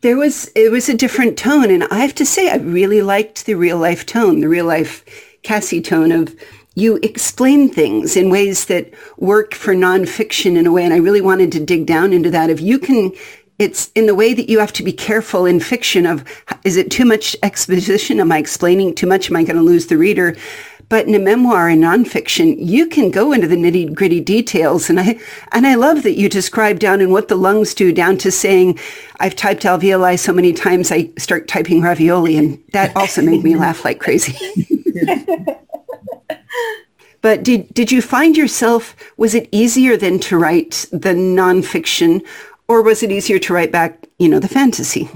there 0.00 0.16
was, 0.16 0.50
it 0.54 0.70
was 0.70 0.88
a 0.88 0.96
different 0.96 1.38
tone. 1.38 1.70
And 1.70 1.84
I 1.84 1.98
have 1.98 2.14
to 2.16 2.26
say, 2.26 2.50
I 2.50 2.56
really 2.56 3.02
liked 3.02 3.46
the 3.46 3.54
real 3.54 3.78
life 3.78 4.06
tone, 4.06 4.40
the 4.40 4.48
real 4.48 4.66
life 4.66 5.04
Cassie 5.42 5.82
tone 5.82 6.10
of 6.10 6.34
you 6.74 6.98
explain 7.02 7.68
things 7.68 8.16
in 8.16 8.30
ways 8.30 8.64
that 8.66 8.92
work 9.16 9.54
for 9.54 9.74
nonfiction 9.74 10.56
in 10.56 10.66
a 10.66 10.72
way. 10.72 10.84
And 10.84 10.92
I 10.92 10.98
really 10.98 11.20
wanted 11.20 11.52
to 11.52 11.64
dig 11.64 11.86
down 11.86 12.12
into 12.12 12.30
that. 12.30 12.50
If 12.50 12.60
you 12.60 12.78
can, 12.78 13.12
it's 13.58 13.90
in 13.94 14.06
the 14.06 14.14
way 14.14 14.34
that 14.34 14.48
you 14.48 14.58
have 14.58 14.72
to 14.74 14.82
be 14.82 14.92
careful 14.92 15.46
in 15.46 15.60
fiction 15.60 16.06
of, 16.06 16.24
is 16.64 16.76
it 16.76 16.90
too 16.90 17.04
much 17.04 17.36
exposition? 17.42 18.20
Am 18.20 18.32
I 18.32 18.38
explaining 18.38 18.94
too 18.94 19.06
much? 19.06 19.30
Am 19.30 19.36
I 19.36 19.44
going 19.44 19.56
to 19.56 19.62
lose 19.62 19.86
the 19.86 19.96
reader? 19.96 20.36
But 20.88 21.06
in 21.06 21.14
a 21.14 21.18
memoir 21.18 21.68
and 21.68 21.82
nonfiction, 21.82 22.56
you 22.58 22.86
can 22.86 23.10
go 23.10 23.32
into 23.32 23.46
the 23.46 23.56
nitty 23.56 23.94
gritty 23.94 24.20
details. 24.20 24.90
And 24.90 25.00
I, 25.00 25.18
and 25.52 25.66
I 25.66 25.76
love 25.76 26.02
that 26.02 26.18
you 26.18 26.28
describe 26.28 26.78
down 26.78 27.00
in 27.00 27.10
what 27.10 27.28
the 27.28 27.36
lungs 27.36 27.74
do 27.74 27.92
down 27.92 28.18
to 28.18 28.30
saying, 28.30 28.78
I've 29.18 29.36
typed 29.36 29.62
alveoli 29.62 30.18
so 30.18 30.32
many 30.32 30.52
times 30.52 30.90
I 30.92 31.10
start 31.16 31.48
typing 31.48 31.80
ravioli. 31.80 32.36
And 32.36 32.62
that 32.72 32.94
also 32.96 33.22
made 33.22 33.44
me 33.44 33.56
laugh 33.56 33.84
like 33.84 34.00
crazy. 34.00 34.36
But 37.24 37.42
did 37.42 37.72
did 37.72 37.90
you 37.90 38.02
find 38.02 38.36
yourself 38.36 38.94
was 39.16 39.34
it 39.34 39.48
easier 39.50 39.96
than 39.96 40.18
to 40.18 40.36
write 40.36 40.84
the 40.92 41.14
nonfiction, 41.14 42.22
or 42.68 42.82
was 42.82 43.02
it 43.02 43.12
easier 43.12 43.38
to 43.38 43.52
write 43.52 43.72
back, 43.72 44.06
you 44.18 44.28
know, 44.28 44.38
the 44.38 44.48
fantasy? 44.48 45.08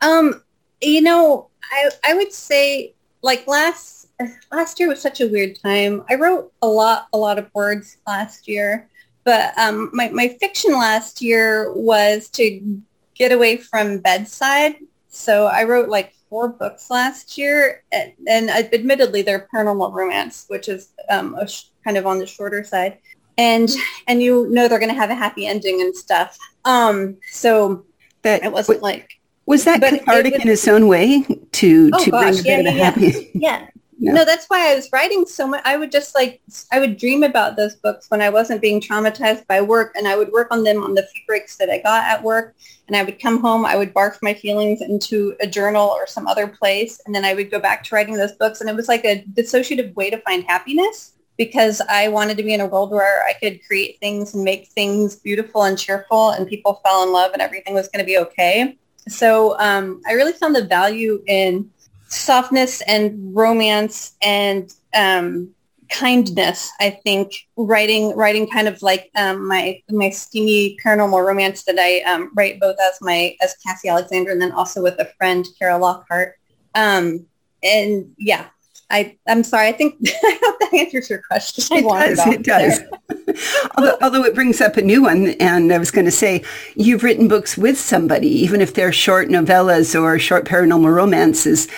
Um, 0.00 0.42
you 0.80 1.00
know, 1.00 1.48
I 1.72 1.90
I 2.08 2.14
would 2.14 2.32
say 2.32 2.94
like 3.22 3.46
last 3.46 4.08
last 4.52 4.78
year 4.78 4.88
was 4.88 5.00
such 5.00 5.20
a 5.20 5.28
weird 5.28 5.58
time. 5.60 6.04
I 6.08 6.14
wrote 6.14 6.52
a 6.62 6.66
lot 6.66 7.08
a 7.12 7.18
lot 7.18 7.38
of 7.38 7.50
words 7.54 7.96
last 8.06 8.48
year, 8.48 8.88
but 9.24 9.56
um, 9.58 9.90
my 9.92 10.08
my 10.10 10.28
fiction 10.40 10.72
last 10.72 11.22
year 11.22 11.72
was 11.72 12.28
to 12.30 12.80
get 13.14 13.32
away 13.32 13.56
from 13.56 13.98
bedside. 13.98 14.76
So 15.08 15.46
I 15.46 15.64
wrote 15.64 15.88
like 15.88 16.14
four 16.28 16.48
books 16.48 16.88
last 16.90 17.36
year, 17.36 17.82
and, 17.92 18.12
and 18.28 18.50
admittedly 18.50 19.22
they're 19.22 19.48
paranormal 19.52 19.92
romance, 19.92 20.46
which 20.48 20.68
is 20.68 20.92
um, 21.08 21.36
sh- 21.46 21.64
kind 21.84 21.96
of 21.96 22.06
on 22.06 22.18
the 22.18 22.26
shorter 22.26 22.62
side. 22.62 22.98
And 23.40 23.70
and 24.06 24.22
you 24.22 24.46
know 24.50 24.68
they're 24.68 24.78
going 24.78 24.92
to 24.92 25.00
have 25.00 25.10
a 25.10 25.14
happy 25.14 25.46
ending 25.46 25.80
and 25.80 25.96
stuff. 25.96 26.36
Um, 26.64 27.16
so 27.30 27.84
that 28.22 28.44
it 28.44 28.52
wasn't 28.52 28.82
like 28.82 29.18
was 29.46 29.64
that 29.64 29.80
cathartic 29.80 30.34
was, 30.34 30.42
in 30.42 30.48
its 30.48 30.68
own 30.68 30.88
way 30.88 31.24
to 31.52 31.90
oh 31.94 32.04
to 32.04 32.10
gosh, 32.10 32.42
bring 32.42 32.66
yeah, 32.66 32.70
yeah, 32.70 32.84
happy 32.84 33.30
yeah. 33.34 33.66
Yeah. 34.02 34.14
No, 34.14 34.24
that's 34.24 34.46
why 34.46 34.72
I 34.72 34.74
was 34.74 34.88
writing 34.94 35.26
so 35.26 35.46
much. 35.46 35.60
I 35.66 35.76
would 35.76 35.92
just 35.92 36.14
like, 36.14 36.40
I 36.72 36.78
would 36.80 36.96
dream 36.96 37.22
about 37.22 37.56
those 37.56 37.76
books 37.76 38.06
when 38.08 38.22
I 38.22 38.30
wasn't 38.30 38.62
being 38.62 38.80
traumatized 38.80 39.46
by 39.46 39.60
work 39.60 39.92
and 39.94 40.08
I 40.08 40.16
would 40.16 40.32
work 40.32 40.48
on 40.50 40.64
them 40.64 40.82
on 40.82 40.94
the 40.94 41.02
few 41.02 41.22
breaks 41.26 41.58
that 41.58 41.68
I 41.68 41.80
got 41.82 42.04
at 42.04 42.22
work. 42.22 42.56
And 42.88 42.96
I 42.96 43.02
would 43.02 43.20
come 43.20 43.42
home, 43.42 43.66
I 43.66 43.76
would 43.76 43.92
barf 43.92 44.16
my 44.22 44.32
feelings 44.32 44.80
into 44.80 45.36
a 45.42 45.46
journal 45.46 45.86
or 45.86 46.06
some 46.06 46.26
other 46.26 46.46
place. 46.46 46.98
And 47.04 47.14
then 47.14 47.26
I 47.26 47.34
would 47.34 47.50
go 47.50 47.60
back 47.60 47.84
to 47.84 47.94
writing 47.94 48.14
those 48.14 48.32
books. 48.32 48.62
And 48.62 48.70
it 48.70 48.74
was 48.74 48.88
like 48.88 49.04
a 49.04 49.22
dissociative 49.34 49.94
way 49.94 50.08
to 50.08 50.18
find 50.22 50.44
happiness 50.44 51.12
because 51.40 51.80
I 51.88 52.08
wanted 52.08 52.36
to 52.36 52.42
be 52.42 52.52
in 52.52 52.60
a 52.60 52.66
world 52.66 52.90
where 52.90 53.24
I 53.24 53.32
could 53.32 53.64
create 53.66 53.98
things 53.98 54.34
and 54.34 54.44
make 54.44 54.68
things 54.68 55.16
beautiful 55.16 55.62
and 55.62 55.78
cheerful 55.78 56.32
and 56.32 56.46
people 56.46 56.82
fell 56.84 57.02
in 57.02 57.14
love 57.14 57.32
and 57.32 57.40
everything 57.40 57.72
was 57.72 57.88
going 57.88 58.04
to 58.04 58.06
be 58.06 58.18
okay. 58.18 58.76
So 59.08 59.58
um, 59.58 60.02
I 60.06 60.12
really 60.12 60.34
found 60.34 60.54
the 60.54 60.66
value 60.66 61.22
in 61.26 61.70
softness 62.08 62.82
and 62.82 63.34
romance 63.34 64.18
and 64.20 64.70
um, 64.94 65.48
kindness. 65.88 66.70
I 66.78 66.90
think 66.90 67.32
writing 67.56 68.14
writing 68.14 68.46
kind 68.46 68.68
of 68.68 68.82
like 68.82 69.10
um, 69.16 69.48
my 69.48 69.82
my 69.88 70.10
steamy 70.10 70.76
paranormal 70.84 71.26
romance 71.26 71.64
that 71.64 71.78
I 71.78 72.02
um, 72.02 72.32
write 72.36 72.60
both 72.60 72.76
as 72.82 72.98
my 73.00 73.34
as 73.40 73.56
Cassie 73.66 73.88
Alexander 73.88 74.30
and 74.30 74.42
then 74.42 74.52
also 74.52 74.82
with 74.82 74.98
a 74.98 75.06
friend 75.16 75.48
Kara 75.58 75.78
Lockhart. 75.78 76.34
Um, 76.74 77.24
and 77.62 78.12
yeah, 78.18 78.48
I 78.90 79.16
I'm 79.28 79.44
sorry. 79.44 79.68
I 79.68 79.72
think 79.72 79.96
I 80.06 80.38
hope 80.42 80.60
that 80.60 80.74
answers 80.74 81.10
your 81.10 81.22
question. 81.22 81.78
It 81.78 81.82
does. 81.84 82.26
It 82.26 82.42
does. 82.42 83.68
although, 83.76 83.96
although 84.02 84.24
it 84.24 84.34
brings 84.34 84.60
up 84.60 84.76
a 84.76 84.82
new 84.82 85.02
one, 85.02 85.28
and 85.40 85.72
I 85.72 85.78
was 85.78 85.90
going 85.90 86.04
to 86.04 86.10
say 86.10 86.44
you've 86.74 87.02
written 87.02 87.28
books 87.28 87.56
with 87.56 87.78
somebody, 87.78 88.28
even 88.28 88.60
if 88.60 88.74
they're 88.74 88.92
short 88.92 89.28
novellas 89.28 90.00
or 90.00 90.18
short 90.18 90.44
paranormal 90.44 90.94
romances 90.94 91.68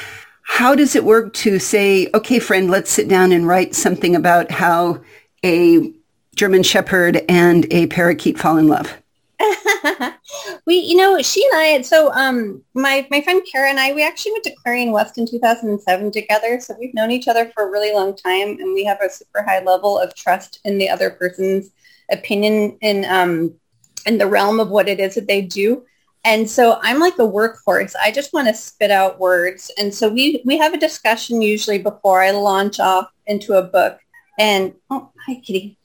how 0.42 0.74
does 0.74 0.94
it 0.94 1.04
work 1.04 1.32
to 1.32 1.58
say, 1.58 2.08
okay, 2.14 2.38
friend, 2.38 2.70
let's 2.70 2.90
sit 2.90 3.08
down 3.08 3.32
and 3.32 3.46
write 3.46 3.74
something 3.74 4.14
about 4.14 4.50
how 4.50 5.00
a 5.44 5.92
German 6.34 6.62
Shepherd 6.62 7.22
and 7.28 7.66
a 7.72 7.86
parakeet 7.86 8.38
fall 8.38 8.56
in 8.56 8.68
love? 8.68 9.01
we, 10.66 10.76
you 10.76 10.96
know, 10.96 11.20
she 11.22 11.44
and 11.44 11.60
I, 11.60 11.82
so 11.82 12.12
um, 12.12 12.62
my, 12.74 13.06
my 13.10 13.20
friend 13.20 13.42
Kara 13.50 13.70
and 13.70 13.80
I, 13.80 13.92
we 13.92 14.04
actually 14.04 14.32
went 14.32 14.44
to 14.44 14.54
Clarion 14.62 14.92
West 14.92 15.18
in 15.18 15.26
2007 15.26 16.10
together. 16.12 16.60
So 16.60 16.74
we've 16.78 16.94
known 16.94 17.10
each 17.10 17.28
other 17.28 17.50
for 17.54 17.66
a 17.66 17.70
really 17.70 17.92
long 17.92 18.14
time 18.14 18.48
and 18.60 18.74
we 18.74 18.84
have 18.84 19.00
a 19.00 19.10
super 19.10 19.42
high 19.42 19.62
level 19.62 19.98
of 19.98 20.14
trust 20.14 20.60
in 20.64 20.78
the 20.78 20.88
other 20.88 21.10
person's 21.10 21.70
opinion 22.10 22.76
in, 22.80 23.04
um, 23.06 23.54
in 24.06 24.18
the 24.18 24.26
realm 24.26 24.60
of 24.60 24.68
what 24.68 24.88
it 24.88 25.00
is 25.00 25.14
that 25.14 25.28
they 25.28 25.42
do. 25.42 25.84
And 26.24 26.48
so 26.48 26.78
I'm 26.82 27.00
like 27.00 27.14
a 27.14 27.22
workhorse. 27.22 27.94
I 28.00 28.12
just 28.12 28.32
want 28.32 28.46
to 28.48 28.54
spit 28.54 28.92
out 28.92 29.18
words. 29.18 29.72
And 29.76 29.92
so 29.92 30.08
we, 30.08 30.40
we 30.44 30.56
have 30.58 30.72
a 30.72 30.78
discussion 30.78 31.42
usually 31.42 31.78
before 31.78 32.22
I 32.22 32.30
launch 32.30 32.78
off 32.78 33.10
into 33.26 33.54
a 33.54 33.62
book. 33.62 33.98
And, 34.38 34.74
oh, 34.88 35.10
hi, 35.26 35.40
kitty. 35.44 35.78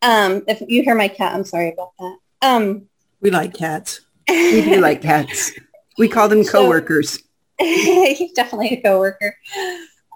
Um, 0.00 0.44
if 0.46 0.62
you 0.68 0.82
hear 0.82 0.94
my 0.94 1.08
cat, 1.08 1.34
I'm 1.34 1.44
sorry 1.44 1.72
about 1.72 1.90
that. 1.98 2.18
Um, 2.44 2.88
we 3.22 3.30
like 3.30 3.54
cats. 3.54 4.02
we 4.28 4.62
do 4.62 4.80
like 4.80 5.00
cats. 5.00 5.52
We 5.96 6.08
call 6.08 6.28
them 6.28 6.44
coworkers. 6.52 7.14
So, 7.14 7.20
he's 7.58 8.32
definitely 8.32 8.78
a 8.78 8.82
coworker. 8.82 9.34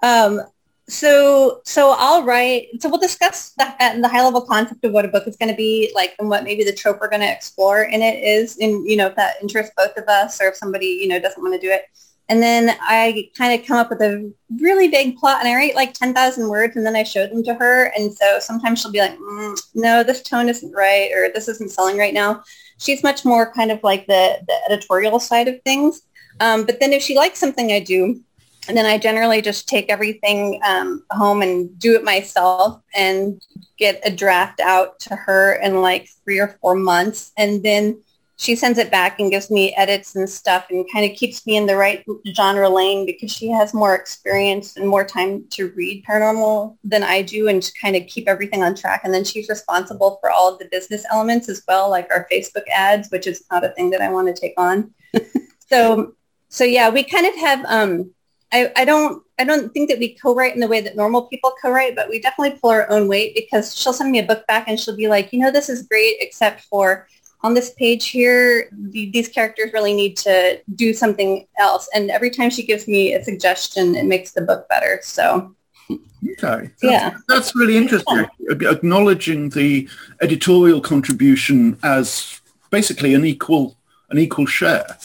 Um, 0.03 0.41
so 0.87 1.61
so 1.65 1.95
I'll 1.97 2.23
write. 2.23 2.67
So 2.79 2.89
we'll 2.89 2.99
discuss 2.99 3.51
the, 3.51 3.73
the 4.01 4.07
high 4.07 4.23
level 4.23 4.41
concept 4.41 4.83
of 4.83 4.91
what 4.91 5.05
a 5.05 5.07
book 5.07 5.27
is 5.27 5.37
going 5.37 5.49
to 5.49 5.55
be 5.55 5.91
like, 5.95 6.15
and 6.19 6.29
what 6.29 6.43
maybe 6.43 6.63
the 6.63 6.73
trope 6.73 6.99
we're 6.99 7.09
going 7.09 7.21
to 7.21 7.31
explore 7.31 7.83
in 7.83 8.01
it 8.01 8.23
is. 8.23 8.57
And 8.59 8.87
you 8.87 8.95
know, 8.95 9.07
if 9.07 9.15
that 9.15 9.35
interests 9.41 9.73
both 9.75 9.97
of 9.97 10.07
us, 10.07 10.39
or 10.41 10.49
if 10.49 10.55
somebody 10.55 10.85
you 10.85 11.07
know 11.07 11.19
doesn't 11.19 11.41
want 11.41 11.59
to 11.59 11.67
do 11.67 11.71
it, 11.71 11.85
and 12.29 12.41
then 12.41 12.77
I 12.81 13.29
kind 13.35 13.59
of 13.59 13.65
come 13.65 13.77
up 13.77 13.89
with 13.89 14.01
a 14.01 14.31
really 14.59 14.87
big 14.87 15.17
plot, 15.17 15.39
and 15.39 15.49
I 15.49 15.55
write 15.55 15.75
like 15.75 15.93
ten 15.93 16.13
thousand 16.13 16.47
words, 16.47 16.75
and 16.75 16.85
then 16.85 16.95
I 16.95 17.03
show 17.03 17.25
them 17.27 17.43
to 17.43 17.55
her. 17.55 17.91
And 17.97 18.13
so 18.13 18.39
sometimes 18.39 18.81
she'll 18.81 18.91
be 18.91 18.99
like, 18.99 19.17
mm, 19.17 19.59
"No, 19.73 20.03
this 20.03 20.21
tone 20.21 20.47
isn't 20.47 20.71
right," 20.71 21.11
or 21.13 21.29
"This 21.33 21.47
isn't 21.47 21.71
selling 21.71 21.97
right 21.97 22.13
now." 22.13 22.43
She's 22.77 23.03
much 23.03 23.25
more 23.25 23.51
kind 23.51 23.71
of 23.71 23.83
like 23.83 24.05
the 24.07 24.39
the 24.47 24.55
editorial 24.69 25.19
side 25.19 25.47
of 25.47 25.61
things. 25.63 26.03
Um, 26.39 26.65
but 26.65 26.79
then 26.79 26.93
if 26.93 27.01
she 27.01 27.15
likes 27.15 27.39
something 27.39 27.71
I 27.71 27.79
do, 27.79 28.21
and 28.67 28.77
then 28.77 28.85
I 28.85 28.99
generally 28.99 29.41
just 29.41 29.67
take 29.67 29.89
everything 29.89 30.61
um, 30.63 31.03
home 31.09 31.41
and 31.41 31.77
do 31.79 31.95
it 31.95 32.03
myself 32.03 32.81
and 32.95 33.41
get 33.77 33.99
a 34.03 34.11
draft 34.15 34.59
out 34.59 34.99
to 34.99 35.15
her 35.15 35.53
in 35.55 35.81
like 35.81 36.07
three 36.23 36.39
or 36.39 36.59
four 36.61 36.75
months. 36.75 37.31
And 37.37 37.63
then 37.63 37.99
she 38.39 38.55
sends 38.55 38.79
it 38.79 38.89
back 38.89 39.19
and 39.19 39.29
gives 39.29 39.51
me 39.51 39.75
edits 39.75 40.15
and 40.15 40.27
stuff 40.29 40.65
and 40.69 40.85
kind 40.93 41.03
of 41.03 41.17
keeps 41.17 41.45
me 41.45 41.57
in 41.57 41.65
the 41.65 41.75
right 41.75 42.05
genre 42.33 42.69
lane 42.69 43.05
because 43.05 43.29
she 43.29 43.49
has 43.49 43.73
more 43.73 43.93
experience 43.93 44.77
and 44.77 44.87
more 44.87 45.03
time 45.03 45.43
to 45.49 45.71
read 45.71 46.05
paranormal 46.05 46.77
than 46.85 47.03
I 47.03 47.21
do 47.21 47.49
and 47.49 47.61
to 47.61 47.71
kind 47.81 47.97
of 47.97 48.07
keep 48.07 48.29
everything 48.29 48.63
on 48.63 48.75
track. 48.75 49.01
And 49.03 49.13
then 49.13 49.25
she's 49.25 49.49
responsible 49.49 50.19
for 50.21 50.31
all 50.31 50.49
of 50.49 50.57
the 50.57 50.69
business 50.71 51.05
elements 51.11 51.49
as 51.49 51.61
well, 51.67 51.89
like 51.89 52.07
our 52.11 52.29
Facebook 52.31 52.63
ads, 52.73 53.11
which 53.11 53.27
is 53.27 53.43
not 53.51 53.65
a 53.65 53.71
thing 53.71 53.89
that 53.89 54.01
I 54.01 54.09
want 54.09 54.33
to 54.33 54.41
take 54.41 54.53
on. 54.55 54.93
so, 55.59 56.13
so 56.47 56.63
yeah, 56.63 56.89
we 56.89 57.03
kind 57.03 57.27
of 57.27 57.35
have, 57.35 57.65
um, 57.65 58.11
I, 58.53 58.71
I 58.77 58.85
don't 58.85 59.21
I 59.37 59.45
don't 59.45 59.71
think 59.71 59.89
that 59.89 59.99
we 59.99 60.15
co-write 60.15 60.53
in 60.53 60.59
the 60.59 60.67
way 60.67 60.81
that 60.81 60.97
normal 60.97 61.23
people 61.23 61.53
co-write, 61.61 61.95
but 61.95 62.09
we 62.09 62.19
definitely 62.19 62.59
pull 62.59 62.71
our 62.71 62.89
own 62.89 63.07
weight 63.07 63.35
because 63.35 63.73
she'll 63.77 63.93
send 63.93 64.11
me 64.11 64.19
a 64.19 64.25
book 64.25 64.45
back 64.47 64.67
and 64.67 64.77
she'll 64.77 64.97
be 64.97 65.07
like, 65.07 65.31
you 65.31 65.39
know, 65.39 65.49
this 65.49 65.69
is 65.69 65.83
great, 65.83 66.17
except 66.19 66.61
for 66.63 67.07
on 67.41 67.53
this 67.53 67.71
page 67.71 68.07
here, 68.07 68.69
the, 68.71 69.09
these 69.11 69.29
characters 69.29 69.71
really 69.73 69.93
need 69.93 70.17
to 70.17 70.59
do 70.75 70.93
something 70.93 71.47
else. 71.57 71.87
And 71.93 72.11
every 72.11 72.29
time 72.29 72.49
she 72.49 72.63
gives 72.63 72.87
me 72.87 73.13
a 73.13 73.23
suggestion, 73.23 73.95
it 73.95 74.05
makes 74.05 74.31
the 74.31 74.41
book 74.41 74.67
better. 74.67 74.99
So 75.03 75.55
Okay. 75.91 76.69
That's, 76.81 76.83
yeah. 76.83 77.17
That's 77.27 77.55
really 77.55 77.77
interesting. 77.77 78.25
Yeah. 78.39 78.69
Acknowledging 78.69 79.49
the 79.49 79.87
editorial 80.21 80.81
contribution 80.81 81.77
as 81.83 82.41
basically 82.69 83.13
an 83.13 83.25
equal 83.25 83.77
an 84.09 84.17
equal 84.17 84.45
share. 84.45 84.97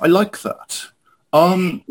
I 0.00 0.06
like 0.06 0.40
that. 0.42 0.84
Um, 1.32 1.82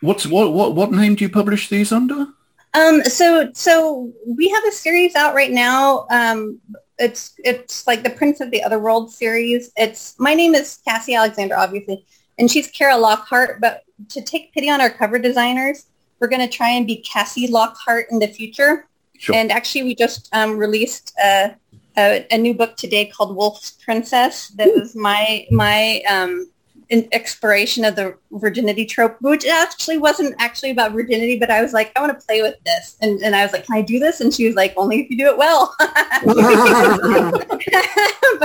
what's 0.00 0.26
what 0.26 0.52
what 0.52 0.74
what 0.74 0.92
name 0.92 1.14
do 1.14 1.24
you 1.24 1.30
publish 1.30 1.68
these 1.68 1.92
under? 1.92 2.26
Um, 2.74 3.02
so 3.04 3.50
so 3.54 4.12
we 4.26 4.48
have 4.50 4.64
a 4.64 4.72
series 4.72 5.14
out 5.14 5.34
right 5.34 5.52
now. 5.52 6.06
Um, 6.10 6.60
it's 6.98 7.34
it's 7.44 7.86
like 7.86 8.02
the 8.02 8.10
Prince 8.10 8.40
of 8.40 8.50
the 8.50 8.62
Other 8.62 8.78
World 8.78 9.12
series. 9.12 9.70
It's 9.76 10.18
my 10.18 10.34
name 10.34 10.54
is 10.54 10.80
Cassie 10.84 11.14
Alexander, 11.14 11.56
obviously, 11.56 12.04
and 12.38 12.50
she's 12.50 12.68
Kara 12.68 12.96
Lockhart. 12.96 13.60
But 13.60 13.84
to 14.10 14.22
take 14.22 14.52
pity 14.52 14.68
on 14.68 14.80
our 14.80 14.90
cover 14.90 15.18
designers, 15.18 15.86
we're 16.18 16.28
going 16.28 16.46
to 16.46 16.54
try 16.54 16.70
and 16.70 16.86
be 16.86 16.96
Cassie 16.96 17.48
Lockhart 17.48 18.06
in 18.10 18.18
the 18.18 18.26
future. 18.26 18.86
Sure. 19.18 19.34
And 19.34 19.50
actually, 19.50 19.84
we 19.84 19.94
just 19.94 20.28
um, 20.32 20.56
released 20.56 21.12
a, 21.22 21.54
a, 21.96 22.26
a 22.30 22.38
new 22.38 22.54
book 22.54 22.76
today 22.76 23.06
called 23.06 23.34
Wolf's 23.34 23.72
Princess. 23.72 24.48
That 24.50 24.68
is 24.68 24.94
my 24.94 25.46
my 25.50 26.02
um, 26.08 26.50
an 26.90 27.06
exploration 27.12 27.84
of 27.84 27.96
the 27.96 28.16
virginity 28.32 28.86
trope, 28.86 29.16
which 29.20 29.44
actually 29.46 29.98
wasn't 29.98 30.34
actually 30.38 30.70
about 30.70 30.92
virginity, 30.92 31.38
but 31.38 31.50
I 31.50 31.60
was 31.60 31.72
like, 31.74 31.92
I 31.94 32.00
want 32.00 32.18
to 32.18 32.26
play 32.26 32.40
with 32.40 32.54
this. 32.64 32.96
And, 33.02 33.20
and 33.20 33.36
I 33.36 33.42
was 33.42 33.52
like, 33.52 33.66
can 33.66 33.76
I 33.76 33.82
do 33.82 33.98
this? 33.98 34.20
And 34.22 34.32
she 34.32 34.46
was 34.46 34.56
like, 34.56 34.72
only 34.76 35.00
if 35.02 35.10
you 35.10 35.18
do 35.18 35.26
it 35.26 35.36
well. 35.36 35.74
but 35.78 35.90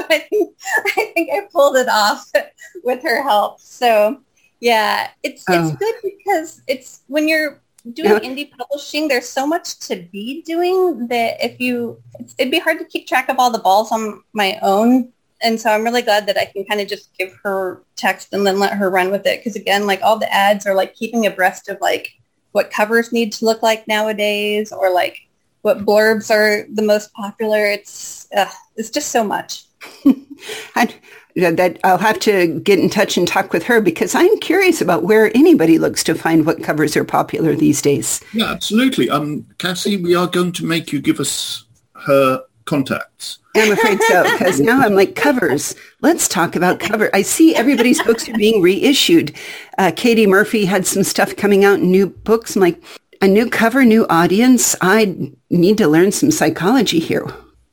I 0.10 0.26
think, 0.30 0.56
I 0.78 1.12
think 1.14 1.30
I 1.32 1.48
pulled 1.52 1.78
it 1.78 1.88
off 1.90 2.30
with 2.84 3.02
her 3.04 3.24
help. 3.24 3.60
So 3.62 4.20
yeah, 4.60 5.10
it's, 5.24 5.44
Oh. 5.50 5.68
it's 5.70 5.78
good 5.78 5.96
because 6.04 6.62
it's 6.68 7.02
when 7.08 7.28
you're 7.28 7.62
doing 7.94 8.12
Yeah. 8.12 8.20
indie 8.20 8.52
publishing, 8.52 9.08
there's 9.08 9.28
so 9.28 9.46
much 9.48 9.80
to 9.88 9.96
be 10.12 10.42
doing 10.44 11.08
that 11.08 11.44
if 11.44 11.60
you, 11.60 12.02
it's, 12.20 12.36
it'd 12.38 12.52
be 12.52 12.60
hard 12.60 12.80
to 12.80 12.86
keep 12.86 13.08
track 13.08 13.30
of 13.30 13.40
all 13.40 13.52
the 13.52 13.60
balls 13.60 13.92
on 13.92 14.22
my 14.34 14.58
own 14.62 15.12
and 15.44 15.60
so 15.60 15.70
I'm 15.70 15.84
really 15.84 16.02
glad 16.02 16.26
that 16.28 16.38
I 16.38 16.46
can 16.46 16.66
kind 16.66 16.82
of 16.82 16.88
just 16.88 17.16
give 17.18 17.34
her 17.44 17.84
text 17.96 18.34
and 18.34 18.48
then 18.48 18.60
let 18.60 18.74
her 18.74 18.90
run 18.90 19.12
with 19.12 19.26
it. 19.26 19.40
Because 19.40 19.56
again, 19.56 19.86
like 19.86 20.02
all 20.02 20.18
the 20.18 20.34
ads 20.34 20.66
are 20.66 20.74
like 20.74 20.96
keeping 20.96 21.26
abreast 21.26 21.70
of 21.70 21.78
like 21.82 22.14
what 22.54 22.72
covers 22.72 23.12
need 23.12 23.34
to 23.34 23.46
look 23.46 23.62
like 23.62 23.88
nowadays, 23.88 24.72
or 24.72 24.92
like 24.92 25.20
what 25.62 25.86
blurbs 25.86 26.32
are 26.32 26.68
the 26.74 26.82
most 26.82 27.14
popular. 27.14 27.66
It's 27.66 28.28
uh, 28.36 28.50
it's 28.76 28.90
just 28.90 29.10
so 29.10 29.24
much. 29.24 29.66
I, 30.76 30.94
that 31.36 31.80
I'll 31.84 31.98
have 31.98 32.20
to 32.20 32.60
get 32.60 32.80
in 32.80 32.90
touch 32.90 33.18
and 33.18 33.28
talk 33.28 33.54
with 33.54 33.64
her 33.64 33.82
because 33.82 34.14
I'm 34.14 34.38
curious 34.40 34.82
about 34.82 35.04
where 35.04 35.36
anybody 35.36 35.80
looks 35.80 36.04
to 36.06 36.16
find 36.16 36.46
what 36.46 36.64
covers 36.64 36.96
are 36.96 37.04
popular 37.04 37.56
these 37.56 37.82
days. 37.82 38.22
Yeah, 38.34 38.52
absolutely. 38.52 39.10
Um, 39.10 39.46
Cassie, 39.58 39.98
we 39.98 40.16
are 40.16 40.28
going 40.28 40.52
to 40.54 40.66
make 40.66 40.92
you 40.92 41.02
give 41.02 41.20
us 41.20 41.66
her 42.06 42.44
contacts. 42.66 43.40
I'm 43.56 43.72
afraid 43.72 44.02
so 44.04 44.24
because 44.24 44.60
now 44.60 44.82
I'm 44.82 44.96
like 44.96 45.16
covers. 45.16 45.76
Let's 46.02 46.28
talk 46.28 46.56
about 46.56 46.80
cover. 46.80 47.10
I 47.14 47.22
see 47.22 47.56
everybody's 47.56 48.02
books 48.02 48.28
are 48.28 48.34
being 48.34 48.62
reissued. 48.62 49.36
Uh, 49.78 49.92
Katie 49.96 50.26
Murphy 50.26 50.66
had 50.66 50.88
some 50.88 51.04
stuff 51.04 51.36
coming 51.36 51.64
out, 51.64 51.80
new 51.80 52.08
books. 52.08 52.56
I'm 52.56 52.62
like, 52.62 52.82
a 53.22 53.28
new 53.28 53.50
cover, 53.50 53.86
new 53.86 54.06
audience. 54.10 54.76
I 54.82 55.32
need 55.50 55.78
to 55.78 55.88
learn 55.88 56.12
some 56.12 56.32
psychology 56.32 57.00
here. 57.00 57.26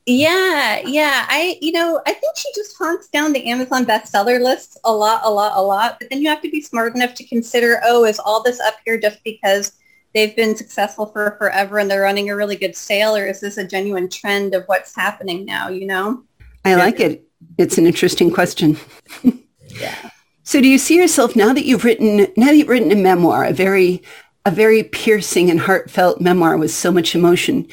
Yeah, 0.05 0.81
yeah. 0.85 1.25
I, 1.29 1.57
you 1.61 1.71
know, 1.71 2.01
I 2.07 2.13
think 2.13 2.37
she 2.37 2.49
just 2.55 2.75
haunts 2.77 3.07
down 3.09 3.33
the 3.33 3.47
Amazon 3.47 3.85
bestseller 3.85 4.41
lists 4.41 4.77
a 4.83 4.93
lot, 4.93 5.21
a 5.23 5.29
lot, 5.29 5.53
a 5.55 5.61
lot. 5.61 5.97
But 5.99 6.09
then 6.09 6.21
you 6.21 6.29
have 6.29 6.41
to 6.41 6.49
be 6.49 6.61
smart 6.61 6.95
enough 6.95 7.13
to 7.15 7.23
consider, 7.25 7.81
oh, 7.83 8.05
is 8.05 8.19
all 8.19 8.41
this 8.41 8.59
up 8.61 8.75
here 8.85 8.99
just 8.99 9.23
because 9.23 9.73
they've 10.13 10.35
been 10.35 10.55
successful 10.55 11.05
for 11.07 11.35
forever 11.37 11.79
and 11.79 11.89
they're 11.89 12.01
running 12.01 12.29
a 12.29 12.35
really 12.35 12.55
good 12.55 12.75
sale, 12.75 13.15
or 13.15 13.25
is 13.25 13.39
this 13.39 13.57
a 13.57 13.65
genuine 13.65 14.09
trend 14.09 14.53
of 14.53 14.65
what's 14.65 14.95
happening 14.95 15.45
now? 15.45 15.69
You 15.69 15.87
know? 15.87 16.23
I 16.65 16.75
like 16.75 16.99
it. 16.99 17.23
It's 17.57 17.77
an 17.77 17.87
interesting 17.87 18.31
question. 18.31 18.77
Yeah. 19.79 20.09
So 20.43 20.61
do 20.61 20.67
you 20.67 20.77
see 20.77 20.97
yourself 20.97 21.35
now 21.35 21.53
that 21.53 21.65
you've 21.65 21.83
written 21.83 22.27
now 22.35 22.47
that 22.47 22.57
you've 22.57 22.67
written 22.67 22.91
a 22.91 22.95
memoir, 22.95 23.45
a 23.45 23.53
very 23.53 24.01
a 24.45 24.51
very 24.51 24.83
piercing 24.83 25.49
and 25.49 25.59
heartfelt 25.59 26.19
memoir 26.19 26.57
with 26.57 26.71
so 26.71 26.91
much 26.91 27.15
emotion? 27.15 27.67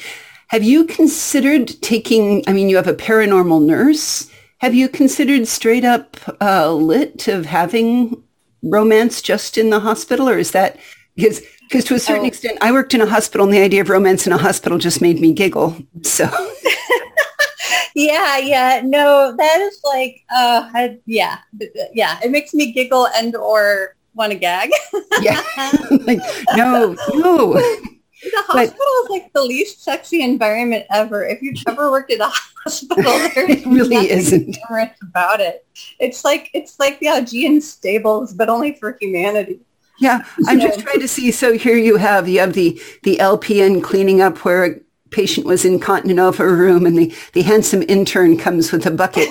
Have 0.47 0.63
you 0.63 0.85
considered 0.85 1.67
taking 1.81 2.43
I 2.47 2.53
mean 2.53 2.69
you 2.69 2.75
have 2.77 2.87
a 2.87 2.93
paranormal 2.93 3.65
nurse. 3.65 4.29
Have 4.59 4.75
you 4.75 4.89
considered 4.89 5.47
straight 5.47 5.85
up 5.85 6.17
uh, 6.41 6.71
lit 6.73 7.27
of 7.27 7.45
having 7.45 8.23
romance 8.61 9.21
just 9.21 9.57
in 9.57 9.69
the 9.69 9.79
hospital 9.79 10.27
or 10.27 10.37
is 10.37 10.51
that 10.51 10.77
because 11.15 11.41
because 11.69 11.85
to 11.85 11.93
a 11.95 11.99
certain 11.99 12.23
Oh. 12.25 12.27
extent 12.27 12.57
I 12.61 12.71
worked 12.71 12.93
in 12.93 13.01
a 13.01 13.05
hospital 13.05 13.45
and 13.45 13.53
the 13.53 13.61
idea 13.61 13.81
of 13.81 13.89
romance 13.89 14.25
in 14.27 14.33
a 14.33 14.37
hospital 14.37 14.77
just 14.79 15.01
made 15.01 15.19
me 15.21 15.31
giggle. 15.33 15.77
So 16.03 16.27
Yeah, 17.95 18.37
yeah. 18.37 18.81
No, 18.85 19.35
that 19.37 19.59
is 19.61 19.79
like, 19.83 20.21
uh, 20.33 20.69
I, 20.73 20.97
yeah, 21.05 21.39
yeah. 21.93 22.17
It 22.23 22.31
makes 22.31 22.53
me 22.53 22.71
giggle 22.71 23.07
and 23.07 23.35
or 23.35 23.95
want 24.13 24.31
to 24.31 24.37
gag. 24.37 24.69
yeah. 25.21 25.41
like 26.07 26.19
no, 26.55 26.95
no. 27.15 27.53
The 27.53 28.43
hospital 28.47 28.85
is 29.03 29.09
like 29.09 29.33
the 29.33 29.41
least 29.43 29.83
sexy 29.83 30.21
environment 30.21 30.85
ever. 30.91 31.25
If 31.25 31.41
you've 31.41 31.57
ever 31.67 31.89
worked 31.91 32.11
at 32.11 32.19
a 32.21 32.31
hospital, 32.63 33.03
there's 33.35 33.49
It 33.49 33.65
really 33.65 34.09
isn't. 34.09 34.57
about 35.01 35.39
it. 35.41 35.65
It's 35.99 36.23
like 36.23 36.49
it's 36.53 36.79
like 36.79 36.99
the 36.99 37.07
Augean 37.07 37.61
stables, 37.61 38.33
but 38.33 38.47
only 38.49 38.73
for 38.75 38.97
humanity. 39.01 39.59
Yeah, 39.99 40.23
I'm 40.47 40.59
just 40.59 40.79
trying 40.79 40.99
to 40.99 41.07
see. 41.07 41.31
So 41.31 41.57
here 41.57 41.75
you 41.75 41.97
have 41.97 42.27
you 42.27 42.39
have 42.39 42.53
the 42.53 42.81
the 43.03 43.17
LPN 43.17 43.83
cleaning 43.83 44.21
up 44.21 44.45
where 44.45 44.65
a 44.65 44.75
patient 45.11 45.45
was 45.45 45.65
incontinent 45.65 46.19
of 46.19 46.37
her 46.37 46.55
room, 46.55 46.85
and 46.85 46.97
the 46.97 47.13
the 47.33 47.41
handsome 47.41 47.83
intern 47.87 48.37
comes 48.37 48.71
with 48.71 48.85
a 48.85 48.91
bucket. 48.91 49.29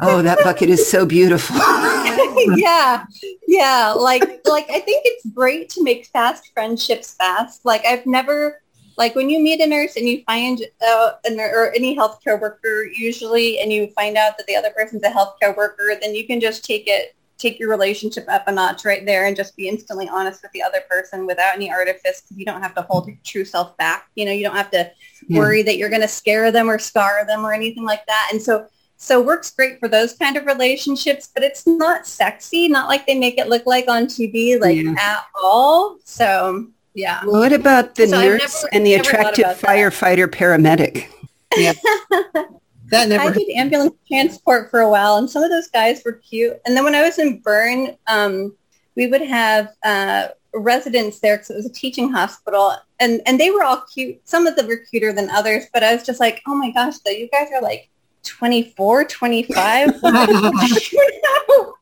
Oh, 0.00 0.22
that 0.22 0.38
bucket 0.44 0.70
is 0.70 0.88
so 0.88 1.06
beautiful. 1.06 1.56
yeah, 2.56 3.04
yeah. 3.46 3.92
Like 3.96 4.22
like 4.44 4.68
I 4.70 4.80
think 4.80 5.02
it's 5.04 5.26
great 5.26 5.68
to 5.70 5.82
make 5.82 6.06
fast 6.06 6.50
friendships 6.54 7.14
fast. 7.14 7.64
Like 7.64 7.84
I've 7.84 8.06
never 8.06 8.60
like 8.96 9.14
when 9.14 9.30
you 9.30 9.40
meet 9.40 9.60
a 9.60 9.66
nurse 9.66 9.96
and 9.96 10.08
you 10.08 10.22
find 10.24 10.60
uh, 10.86 11.12
a 11.24 11.30
nur- 11.30 11.52
or 11.54 11.72
any 11.72 11.96
healthcare 11.96 12.40
worker 12.40 12.84
usually, 12.84 13.60
and 13.60 13.72
you 13.72 13.88
find 13.88 14.16
out 14.16 14.36
that 14.36 14.46
the 14.46 14.56
other 14.56 14.70
person's 14.70 15.04
a 15.04 15.10
healthcare 15.10 15.56
worker, 15.56 15.92
then 16.00 16.14
you 16.14 16.26
can 16.26 16.40
just 16.40 16.64
take 16.64 16.84
it 16.86 17.14
take 17.38 17.58
your 17.58 17.68
relationship 17.70 18.24
up 18.28 18.44
a 18.48 18.52
notch 18.52 18.84
right 18.84 19.06
there 19.06 19.26
and 19.26 19.36
just 19.36 19.56
be 19.56 19.68
instantly 19.68 20.08
honest 20.08 20.42
with 20.42 20.50
the 20.52 20.62
other 20.62 20.80
person 20.90 21.24
without 21.26 21.54
any 21.54 21.70
artifice 21.70 22.20
because 22.22 22.36
you 22.36 22.44
don't 22.44 22.60
have 22.62 22.74
to 22.74 22.82
hold 22.82 23.06
your 23.06 23.16
true 23.24 23.44
self 23.44 23.76
back. 23.76 24.08
You 24.16 24.24
know, 24.26 24.32
you 24.32 24.42
don't 24.44 24.56
have 24.56 24.70
to 24.72 24.90
Yeah. 25.28 25.38
worry 25.40 25.62
that 25.62 25.76
you're 25.78 25.88
going 25.88 26.02
to 26.02 26.08
scare 26.08 26.50
them 26.50 26.68
or 26.68 26.78
scar 26.78 27.24
them 27.26 27.44
or 27.44 27.52
anything 27.52 27.84
like 27.84 28.04
that. 28.06 28.28
And 28.32 28.42
so 28.42 28.66
so 29.00 29.20
works 29.22 29.52
great 29.52 29.78
for 29.78 29.86
those 29.86 30.14
kind 30.14 30.36
of 30.36 30.44
relationships, 30.46 31.28
but 31.32 31.44
it's 31.44 31.64
not 31.68 32.04
sexy, 32.04 32.66
not 32.66 32.88
like 32.88 33.06
they 33.06 33.16
make 33.16 33.38
it 33.38 33.48
look 33.48 33.64
like 33.64 33.88
on 33.88 34.06
TV, 34.06 34.58
like 34.60 34.76
Yeah. 34.76 34.94
at 34.98 35.24
all. 35.40 35.98
So 36.04 36.66
yeah. 36.94 37.20
what 37.24 37.52
about 37.52 37.94
the 37.94 38.08
So 38.08 38.20
nurse 38.20 38.62
never- 38.64 38.74
and 38.74 38.84
the 38.84 38.94
attractive 38.94 39.44
about 39.44 39.60
that. 39.60 39.66
firefighter 39.68 40.26
paramedic? 40.26 41.06
That 42.90 43.12
I 43.12 43.30
did 43.30 43.50
ambulance 43.50 43.94
transport 44.06 44.70
for 44.70 44.80
a 44.80 44.88
while, 44.88 45.16
and 45.16 45.28
some 45.28 45.42
of 45.42 45.50
those 45.50 45.68
guys 45.68 46.02
were 46.04 46.12
cute. 46.12 46.58
And 46.64 46.76
then 46.76 46.84
when 46.84 46.94
I 46.94 47.02
was 47.02 47.18
in 47.18 47.40
Bern, 47.40 47.96
um, 48.06 48.56
we 48.96 49.06
would 49.06 49.22
have 49.22 49.70
uh, 49.84 50.28
residents 50.54 51.20
there 51.20 51.36
because 51.36 51.50
it 51.50 51.56
was 51.56 51.66
a 51.66 51.72
teaching 51.72 52.10
hospital, 52.10 52.74
and 52.98 53.20
and 53.26 53.38
they 53.38 53.50
were 53.50 53.62
all 53.62 53.82
cute. 53.92 54.20
Some 54.24 54.46
of 54.46 54.56
them 54.56 54.66
were 54.66 54.78
cuter 54.90 55.12
than 55.12 55.28
others, 55.30 55.64
but 55.72 55.82
I 55.82 55.94
was 55.94 56.04
just 56.04 56.20
like, 56.20 56.40
oh 56.46 56.54
my 56.54 56.70
gosh, 56.70 56.98
though, 56.98 57.10
you 57.10 57.28
guys 57.28 57.48
are 57.54 57.62
like 57.62 57.90
24, 58.24 59.04
25. 59.04 60.00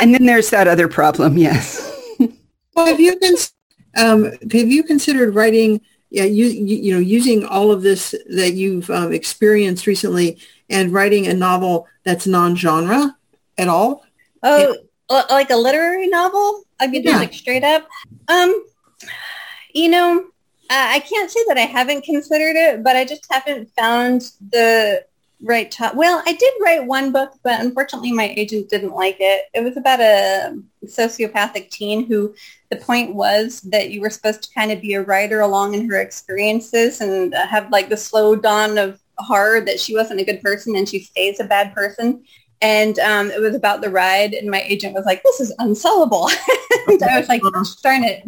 And 0.00 0.14
then 0.14 0.26
there's 0.26 0.50
that 0.50 0.68
other 0.68 0.88
problem. 0.88 1.36
Yes. 1.38 1.84
Well, 2.74 2.86
have 2.86 3.00
you 3.00 3.18
been? 3.18 3.34
Um, 3.96 4.30
have 4.52 4.68
you 4.68 4.84
considered 4.84 5.34
writing? 5.34 5.80
Yeah, 6.10 6.24
you, 6.24 6.46
you 6.46 6.76
you 6.76 6.94
know 6.94 7.00
using 7.00 7.44
all 7.44 7.70
of 7.70 7.82
this 7.82 8.14
that 8.30 8.54
you've 8.54 8.88
um, 8.90 9.12
experienced 9.12 9.86
recently 9.86 10.38
and 10.70 10.92
writing 10.92 11.26
a 11.26 11.34
novel 11.34 11.86
that's 12.04 12.26
non-genre 12.26 13.14
at 13.58 13.68
all. 13.68 14.04
Oh, 14.42 14.76
li- 15.10 15.22
like 15.30 15.50
a 15.50 15.56
literary 15.56 16.08
novel? 16.08 16.62
I 16.80 16.86
mean, 16.86 17.02
Yeah. 17.02 17.18
like 17.18 17.34
straight 17.34 17.64
up. 17.64 17.86
Um, 18.28 18.64
you 19.74 19.88
know, 19.90 20.24
I 20.70 21.00
can't 21.00 21.30
say 21.30 21.40
that 21.48 21.56
I 21.58 21.62
haven't 21.62 22.04
considered 22.04 22.56
it, 22.56 22.82
but 22.82 22.96
I 22.96 23.04
just 23.04 23.26
haven't 23.30 23.70
found 23.76 24.30
the 24.50 25.04
right 25.42 25.70
top. 25.70 25.94
Well, 25.94 26.22
I 26.26 26.32
did 26.32 26.52
write 26.60 26.84
one 26.84 27.12
book, 27.12 27.32
but 27.42 27.60
unfortunately, 27.60 28.12
my 28.12 28.28
agent 28.36 28.68
didn't 28.68 28.94
like 28.94 29.16
it. 29.20 29.44
It 29.54 29.62
was 29.62 29.76
about 29.76 30.00
a 30.00 30.60
sociopathic 30.84 31.70
teen 31.70 32.06
who 32.06 32.34
the 32.70 32.76
point 32.76 33.14
was 33.14 33.60
that 33.62 33.90
you 33.90 34.00
were 34.00 34.10
supposed 34.10 34.42
to 34.42 34.54
kind 34.54 34.72
of 34.72 34.80
be 34.80 34.94
a 34.94 35.02
writer 35.02 35.40
along 35.40 35.74
in 35.74 35.88
her 35.88 36.00
experiences 36.00 37.00
and 37.00 37.34
have 37.34 37.70
like 37.70 37.88
the 37.88 37.96
slow 37.96 38.34
dawn 38.34 38.78
of 38.78 39.00
horror 39.18 39.60
that 39.60 39.80
she 39.80 39.94
wasn't 39.94 40.20
a 40.20 40.24
good 40.24 40.40
person 40.42 40.76
and 40.76 40.88
she 40.88 41.00
stays 41.00 41.40
a 41.40 41.44
bad 41.44 41.74
person 41.74 42.22
and 42.60 42.98
um, 42.98 43.30
it 43.30 43.40
was 43.40 43.54
about 43.54 43.80
the 43.80 43.90
ride 43.90 44.34
and 44.34 44.50
my 44.50 44.62
agent 44.62 44.94
was 44.94 45.04
like 45.04 45.22
this 45.22 45.40
is 45.40 45.54
unsellable 45.58 46.30
and 46.86 47.02
i 47.02 47.18
was 47.18 47.28
like 47.28 47.42
darn 47.82 48.04
it 48.04 48.22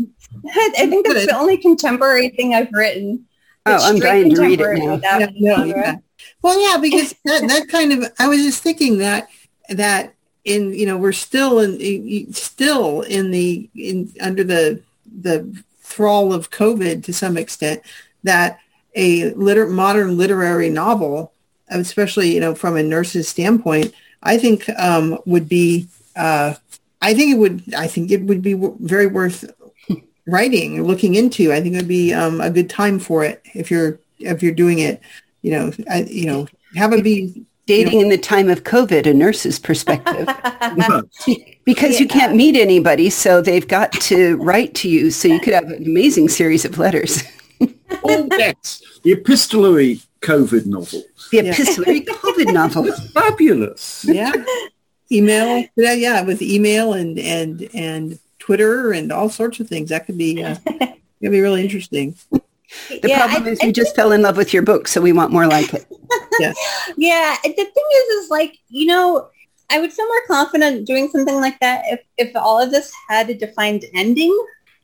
i 0.79 0.87
think 0.87 1.07
that's 1.07 1.27
the 1.27 1.37
only 1.37 1.57
contemporary 1.57 2.29
thing 2.31 2.55
i've 2.55 2.73
written 2.73 3.25
Oh, 3.67 3.75
I'm 3.75 3.97
straight 3.97 4.23
dying 4.23 4.35
to 4.35 4.41
read 4.41 4.61
it 4.61 5.03
now. 5.03 5.19
Yeah, 5.19 5.31
no, 5.35 5.65
yeah. 5.65 5.97
Well, 6.43 6.61
yeah, 6.61 6.81
because 6.81 7.15
that, 7.25 7.47
that 7.49 7.69
kind 7.69 7.93
of, 7.93 8.13
I 8.19 8.29
was 8.29 8.43
just 8.43 8.63
thinking 8.63 8.99
that, 8.99 9.29
that 9.69 10.15
in 10.45 10.73
you 10.73 10.87
know 10.87 10.97
we're 10.97 11.13
still 11.13 11.59
in 11.59 12.33
still 12.33 13.03
in 13.03 13.31
the 13.31 13.69
in 13.75 14.13
under 14.21 14.43
the 14.43 14.81
the 15.21 15.63
thrall 15.81 16.33
of 16.33 16.51
COVID 16.51 17.05
to 17.05 17.13
some 17.13 17.37
extent 17.37 17.83
that 18.23 18.59
a 18.95 19.31
liter- 19.35 19.69
modern 19.69 20.17
literary 20.17 20.71
novel, 20.71 21.33
especially 21.69 22.35
you 22.35 22.41
know 22.41 22.55
from 22.55 22.77
a 22.77 22.83
nurse's 22.83 23.29
standpoint, 23.29 23.93
I 24.23 24.39
think 24.39 24.69
um, 24.79 25.19
would 25.27 25.49
be 25.49 25.89
uh, 26.17 26.55
I 27.03 27.15
think 27.15 27.33
it 27.33 27.39
would 27.39 27.75
I 27.75 27.87
think 27.87 28.11
it 28.11 28.23
would 28.23 28.43
be 28.43 28.53
w- 28.55 28.77
very 28.81 29.07
worth 29.07 29.45
writing 30.27 30.79
or 30.79 30.83
looking 30.83 31.15
into. 31.15 31.53
I 31.53 31.61
think 31.61 31.75
it 31.75 31.79
would 31.79 31.89
be 31.89 32.13
um, 32.13 32.41
a 32.41 32.51
good 32.51 32.71
time 32.71 32.99
for 32.99 33.25
it 33.25 33.43
if 33.55 33.71
you're 33.71 33.99
if 34.19 34.43
you're 34.43 34.53
doing 34.53 34.79
it. 34.79 35.01
You 35.43 35.53
know, 35.53 35.73
I, 35.91 36.03
you 36.03 36.27
know, 36.27 36.47
have 36.77 36.93
it 36.93 37.03
be 37.03 37.45
dating 37.67 37.95
you 37.95 37.99
know, 38.01 38.05
in 38.05 38.11
the 38.11 38.19
time 38.19 38.49
of 38.49 38.65
COVID, 38.65 39.07
a 39.07 39.15
nurse's 39.15 39.59
perspective. 39.59 40.27
because 41.65 41.95
yeah. 41.95 41.99
you 42.01 42.09
can't 42.09 42.35
meet 42.35 42.57
anybody, 42.57 43.11
so 43.11 43.41
they've 43.41 43.69
got 43.69 43.93
to 43.93 44.37
write 44.37 44.75
to 44.77 44.89
you. 44.89 45.11
So 45.11 45.29
you 45.29 45.41
could 45.41 45.55
have 45.55 45.65
an 45.65 45.85
amazing 45.85 46.29
series 46.29 46.65
of 46.65 46.79
letters. 46.79 47.23
oh, 47.61 48.29
yes. 48.33 48.83
The 49.03 49.13
epistolary 49.13 50.01
COVID 50.21 50.67
novel. 50.67 51.03
The 51.31 51.39
epistolary 51.39 52.05
yeah. 52.07 52.15
COVID 52.15 52.53
novel. 52.53 52.93
Fabulous. 53.15 54.05
Yeah. 54.05 54.33
Email. 55.13 55.65
Yeah, 55.77 55.95
yeah, 55.95 56.23
with 56.23 56.43
email 56.43 56.93
and 56.93 57.19
and 57.19 57.69
and 57.75 58.19
Twitter 58.51 58.91
and 58.91 59.13
all 59.13 59.31
sorts 59.31 59.61
of 59.61 59.69
things. 59.69 59.91
That 59.91 60.07
could 60.07 60.19
be 60.19 60.43
uh, 60.43 60.57
could 60.67 61.31
be 61.31 61.41
really 61.41 61.63
interesting. 61.63 62.17
The 62.89 63.01
yeah, 63.05 63.19
problem 63.29 63.45
I, 63.45 63.51
is 63.51 63.61
I 63.63 63.67
we 63.67 63.73
just 63.73 63.95
fell 63.95 64.11
in 64.11 64.23
love 64.23 64.37
with 64.37 64.53
your 64.53 64.65
book, 64.65 64.89
so 64.89 65.01
we 65.01 65.13
want 65.13 65.31
more 65.31 65.47
like 65.47 65.73
it. 65.73 65.87
yeah. 66.41 66.53
yeah. 66.97 67.37
The 67.45 67.53
thing 67.53 67.65
is, 67.65 68.25
is 68.25 68.31
like, 68.31 68.59
you 68.69 68.87
know, 68.87 69.29
I 69.71 69.79
would 69.79 69.93
feel 69.93 70.05
more 70.07 70.27
confident 70.27 70.85
doing 70.85 71.09
something 71.11 71.37
like 71.37 71.61
that 71.61 71.85
if, 71.87 72.01
if 72.19 72.35
all 72.35 72.61
of 72.61 72.73
this 72.73 72.93
had 73.09 73.31
a 73.31 73.35
defined 73.35 73.85
ending. 73.95 74.37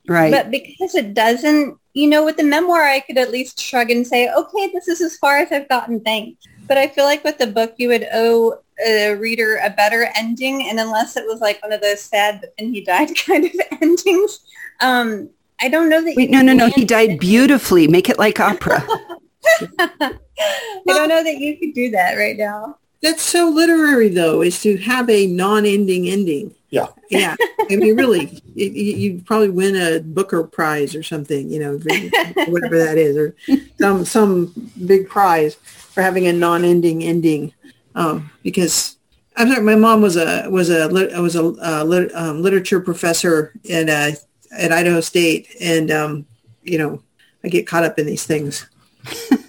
Right. 0.07 0.31
But 0.31 0.49
because 0.49 0.95
it 0.95 1.13
doesn't, 1.13 1.77
you 1.93 2.09
know, 2.09 2.23
with 2.23 2.37
the 2.37 2.43
memoir, 2.43 2.83
I 2.83 3.01
could 3.01 3.17
at 3.17 3.31
least 3.31 3.59
shrug 3.59 3.91
and 3.91 4.07
say, 4.07 4.31
okay, 4.31 4.71
this 4.73 4.87
is 4.87 5.01
as 5.01 5.17
far 5.17 5.39
as 5.39 5.51
I've 5.51 5.67
gotten, 5.67 5.99
thanks. 5.99 6.41
But 6.67 6.77
I 6.77 6.87
feel 6.87 7.05
like 7.05 7.23
with 7.23 7.37
the 7.37 7.47
book, 7.47 7.75
you 7.77 7.87
would 7.89 8.07
owe 8.13 8.59
a 8.85 9.13
reader 9.15 9.59
a 9.63 9.69
better 9.69 10.09
ending. 10.15 10.67
And 10.69 10.79
unless 10.79 11.17
it 11.17 11.25
was 11.25 11.41
like 11.41 11.61
one 11.63 11.71
of 11.71 11.81
those 11.81 12.01
sad 12.01 12.45
and 12.57 12.73
he 12.73 12.83
died 12.83 13.15
kind 13.25 13.45
of 13.45 13.51
endings, 13.81 14.39
um, 14.81 15.29
I 15.59 15.69
don't 15.69 15.89
know 15.89 16.03
that. 16.03 16.15
Wait, 16.15 16.29
no, 16.29 16.41
no, 16.41 16.53
no. 16.53 16.69
He 16.69 16.85
died 16.85 17.19
beautifully. 17.19 17.87
Make 17.87 18.09
it 18.09 18.19
like 18.19 18.39
opera. 18.39 18.85
I 19.79 20.13
don't 20.85 21.09
know 21.09 21.23
that 21.23 21.37
you 21.37 21.57
could 21.57 21.73
do 21.73 21.89
that 21.91 22.15
right 22.15 22.37
now. 22.37 22.77
That's 23.01 23.21
so 23.21 23.49
literary, 23.49 24.09
though, 24.09 24.41
is 24.41 24.61
to 24.63 24.77
have 24.77 25.09
a 25.09 25.27
non-ending 25.27 26.07
ending. 26.07 26.53
Yeah. 26.69 26.87
Yeah. 27.09 27.35
I 27.69 27.75
mean, 27.75 27.95
really, 27.95 28.41
you, 28.55 28.69
you 28.69 29.21
probably 29.25 29.49
win 29.49 29.75
a 29.75 29.99
Booker 29.99 30.43
Prize 30.43 30.95
or 30.95 31.03
something, 31.03 31.49
you 31.49 31.59
know, 31.59 31.77
whatever 32.47 32.77
that 32.77 32.97
is, 32.97 33.15
or 33.15 33.35
some 33.79 34.03
some 34.03 34.71
big 34.85 35.07
prize 35.07 35.57
for 35.97 36.03
having 36.03 36.27
a 36.27 36.33
non-ending 36.33 37.03
ending. 37.03 37.51
Um, 37.95 38.29
because 38.43 38.97
I'm 39.35 39.49
sorry, 39.49 39.63
my 39.63 39.75
mom 39.75 39.99
was 39.99 40.15
a 40.15 40.47
was 40.47 40.69
a 40.69 40.87
was 40.89 41.35
a 41.35 41.43
uh, 41.43 41.83
lit, 41.83 42.13
um, 42.13 42.43
literature 42.43 42.79
professor 42.79 43.51
at 43.67 43.89
uh, 43.89 44.11
at 44.55 44.71
Idaho 44.71 45.01
State, 45.01 45.47
and 45.59 45.89
um, 45.89 46.27
you 46.61 46.77
know, 46.77 47.01
I 47.43 47.47
get 47.47 47.65
caught 47.65 47.83
up 47.83 47.97
in 47.97 48.05
these 48.05 48.25
things. 48.25 48.69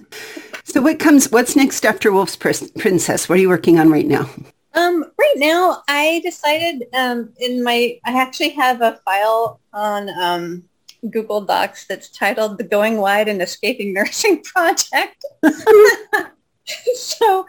So 0.69 0.83
what 0.83 0.99
comes, 0.99 1.31
what's 1.31 1.57
next 1.57 1.87
after 1.87 2.13
Wolf's 2.13 2.37
Princess? 2.37 3.27
What 3.27 3.39
are 3.39 3.41
you 3.41 3.49
working 3.49 3.79
on 3.79 3.91
right 3.91 4.07
now? 4.07 4.29
Um, 4.75 5.03
right 5.19 5.35
now, 5.37 5.83
I 5.89 6.21
decided 6.23 6.87
um, 6.93 7.33
in 7.41 7.65
my, 7.65 7.99
I 8.05 8.21
actually 8.21 8.51
have 8.51 8.83
a 8.83 9.01
file 9.03 9.61
on 9.73 10.11
um, 10.21 10.65
Google 11.11 11.41
Docs 11.41 11.87
that's 11.87 12.11
titled 12.11 12.59
the 12.59 12.65
Going 12.65 12.99
Wide 12.99 13.29
and 13.29 13.41
Escaping 13.41 13.93
Nursing 13.95 14.43
Project. 14.43 15.25
so 16.95 17.47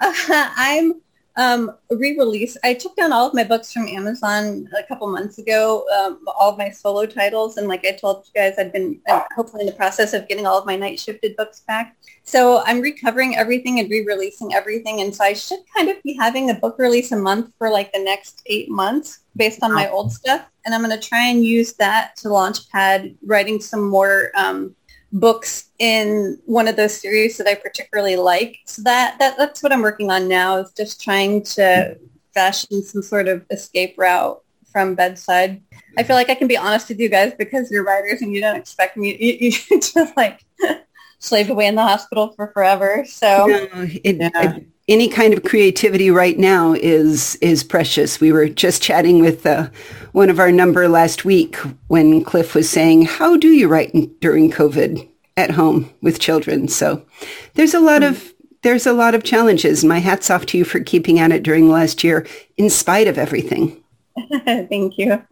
uh, 0.00 0.12
I'm 0.30 1.00
um, 1.36 1.72
re-release. 1.90 2.56
I 2.62 2.74
took 2.74 2.94
down 2.96 3.12
all 3.12 3.26
of 3.26 3.34
my 3.34 3.44
books 3.44 3.72
from 3.72 3.88
Amazon 3.88 4.68
a 4.78 4.82
couple 4.82 5.10
months 5.10 5.38
ago, 5.38 5.86
um, 5.98 6.20
all 6.38 6.50
of 6.50 6.58
my 6.58 6.70
solo 6.70 7.06
titles, 7.06 7.56
and 7.56 7.68
like 7.68 7.86
I 7.86 7.92
told 7.92 8.26
you 8.26 8.40
guys, 8.40 8.58
I've 8.58 8.72
been 8.72 9.00
hopefully 9.34 9.62
in 9.62 9.66
the 9.66 9.72
process 9.72 10.12
of 10.12 10.28
getting 10.28 10.46
all 10.46 10.58
of 10.58 10.66
my 10.66 10.76
Nightshifted 10.76 11.36
books 11.36 11.60
back. 11.60 11.96
So 12.24 12.62
I'm 12.66 12.80
recovering 12.80 13.36
everything 13.36 13.80
and 13.80 13.90
re-releasing 13.90 14.54
everything, 14.54 15.00
and 15.00 15.14
so 15.14 15.24
I 15.24 15.32
should 15.32 15.60
kind 15.74 15.88
of 15.88 16.02
be 16.02 16.14
having 16.14 16.50
a 16.50 16.54
book 16.54 16.76
release 16.78 17.12
a 17.12 17.16
month 17.16 17.52
for 17.58 17.70
like 17.70 17.92
the 17.92 18.02
next 18.02 18.42
eight 18.46 18.70
months 18.70 19.20
based 19.34 19.62
on 19.62 19.72
my 19.72 19.88
old 19.88 20.12
stuff, 20.12 20.46
and 20.66 20.74
I'm 20.74 20.82
going 20.82 20.98
to 20.98 21.08
try 21.08 21.26
and 21.26 21.44
use 21.44 21.72
that 21.74 22.16
to 22.16 22.28
launch 22.28 22.68
pad 22.70 23.16
writing 23.24 23.60
some 23.60 23.88
more. 23.88 24.30
Um, 24.34 24.76
books 25.12 25.70
in 25.78 26.38
one 26.46 26.68
of 26.68 26.76
those 26.76 26.98
series 26.98 27.36
that 27.36 27.46
I 27.46 27.54
particularly 27.54 28.16
like. 28.16 28.58
So 28.64 28.82
that, 28.82 29.18
that 29.18 29.36
that's 29.36 29.62
what 29.62 29.72
I'm 29.72 29.82
working 29.82 30.10
on 30.10 30.28
now 30.28 30.56
is 30.56 30.72
just 30.72 31.02
trying 31.02 31.42
to 31.44 31.98
fashion 32.34 32.82
some 32.82 33.02
sort 33.02 33.28
of 33.28 33.44
escape 33.50 33.94
route 33.98 34.42
from 34.70 34.94
bedside. 34.94 35.62
I 35.98 36.02
feel 36.02 36.16
like 36.16 36.30
I 36.30 36.34
can 36.34 36.48
be 36.48 36.56
honest 36.56 36.88
with 36.88 36.98
you 36.98 37.10
guys 37.10 37.34
because 37.34 37.70
you're 37.70 37.84
writers 37.84 38.22
and 38.22 38.32
you 38.34 38.40
don't 38.40 38.56
expect 38.56 38.96
me 38.96 39.16
you, 39.20 39.50
you 39.70 39.80
to 39.80 40.12
like 40.16 40.44
slave 41.18 41.50
away 41.50 41.66
in 41.66 41.74
the 41.74 41.82
hospital 41.82 42.32
for 42.32 42.48
forever. 42.48 43.04
So 43.06 43.46
no, 43.46 43.68
it, 43.74 44.16
yeah. 44.16 44.56
it, 44.56 44.66
any 44.88 45.08
kind 45.08 45.32
of 45.32 45.44
creativity 45.44 46.10
right 46.10 46.38
now 46.38 46.72
is 46.72 47.36
is 47.36 47.62
precious. 47.62 48.20
We 48.20 48.32
were 48.32 48.48
just 48.48 48.82
chatting 48.82 49.20
with 49.20 49.46
uh, 49.46 49.68
one 50.12 50.28
of 50.28 50.40
our 50.40 50.50
number 50.50 50.88
last 50.88 51.24
week 51.24 51.56
when 51.88 52.24
Cliff 52.24 52.54
was 52.54 52.68
saying, 52.68 53.02
"How 53.02 53.36
do 53.36 53.48
you 53.48 53.68
write 53.68 53.92
during 54.20 54.50
COVID 54.50 55.08
at 55.36 55.52
home 55.52 55.90
with 56.00 56.20
children?" 56.20 56.68
So 56.68 57.04
there's 57.54 57.74
a 57.74 57.80
lot 57.80 58.02
of 58.02 58.32
there's 58.62 58.86
a 58.86 58.92
lot 58.92 59.14
of 59.14 59.24
challenges. 59.24 59.84
My 59.84 59.98
hat's 59.98 60.30
off 60.30 60.46
to 60.46 60.58
you 60.58 60.64
for 60.64 60.80
keeping 60.80 61.18
at 61.18 61.32
it 61.32 61.42
during 61.42 61.68
last 61.68 62.02
year, 62.02 62.26
in 62.56 62.70
spite 62.70 63.06
of 63.06 63.18
everything. 63.18 63.82
Thank 64.44 64.98
you. 64.98 65.22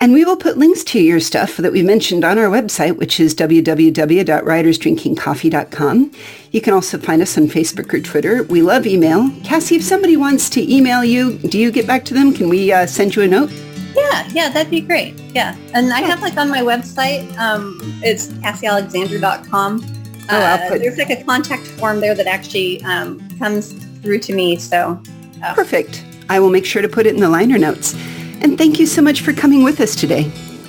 And 0.00 0.12
we 0.12 0.24
will 0.24 0.36
put 0.36 0.56
links 0.56 0.84
to 0.84 1.00
your 1.00 1.18
stuff 1.18 1.56
that 1.56 1.72
we 1.72 1.82
mentioned 1.82 2.24
on 2.24 2.38
our 2.38 2.46
website, 2.46 2.98
which 2.98 3.18
is 3.18 3.34
www.writersdrinkingcoffee.com. 3.34 6.12
You 6.52 6.60
can 6.60 6.72
also 6.72 6.98
find 6.98 7.20
us 7.20 7.36
on 7.36 7.48
Facebook 7.48 7.92
or 7.92 8.00
Twitter. 8.00 8.44
We 8.44 8.62
love 8.62 8.86
email. 8.86 9.28
Cassie, 9.42 9.74
if 9.74 9.82
somebody 9.82 10.16
wants 10.16 10.48
to 10.50 10.72
email 10.72 11.04
you, 11.04 11.36
do 11.38 11.58
you 11.58 11.72
get 11.72 11.88
back 11.88 12.04
to 12.04 12.14
them? 12.14 12.32
Can 12.32 12.48
we 12.48 12.72
uh, 12.72 12.86
send 12.86 13.16
you 13.16 13.22
a 13.22 13.26
note? 13.26 13.50
Yeah, 13.96 14.28
yeah, 14.28 14.48
that'd 14.50 14.70
be 14.70 14.80
great. 14.80 15.18
Yeah. 15.34 15.56
And 15.74 15.92
I 15.92 16.02
have 16.02 16.22
like 16.22 16.36
on 16.36 16.48
my 16.48 16.60
website, 16.60 17.36
um, 17.36 17.76
it's 18.04 18.28
cassiealexander.com. 18.28 19.84
Oh, 20.30 20.30
I'll 20.30 20.62
uh, 20.62 20.68
put... 20.68 20.78
There's 20.78 20.98
like 20.98 21.10
a 21.10 21.24
contact 21.24 21.66
form 21.66 21.98
there 21.98 22.14
that 22.14 22.28
actually 22.28 22.80
um, 22.84 23.18
comes 23.40 23.72
through 24.02 24.20
to 24.20 24.32
me. 24.32 24.58
So 24.58 25.02
uh, 25.42 25.54
Perfect. 25.54 26.04
I 26.28 26.38
will 26.38 26.50
make 26.50 26.66
sure 26.66 26.82
to 26.82 26.88
put 26.88 27.04
it 27.04 27.16
in 27.16 27.20
the 27.20 27.28
liner 27.28 27.58
notes. 27.58 27.96
And 28.40 28.56
thank 28.56 28.78
you 28.78 28.86
so 28.86 29.02
much 29.02 29.20
for 29.22 29.32
coming 29.32 29.62
with 29.64 29.80
us 29.80 29.94
today. 29.96 30.24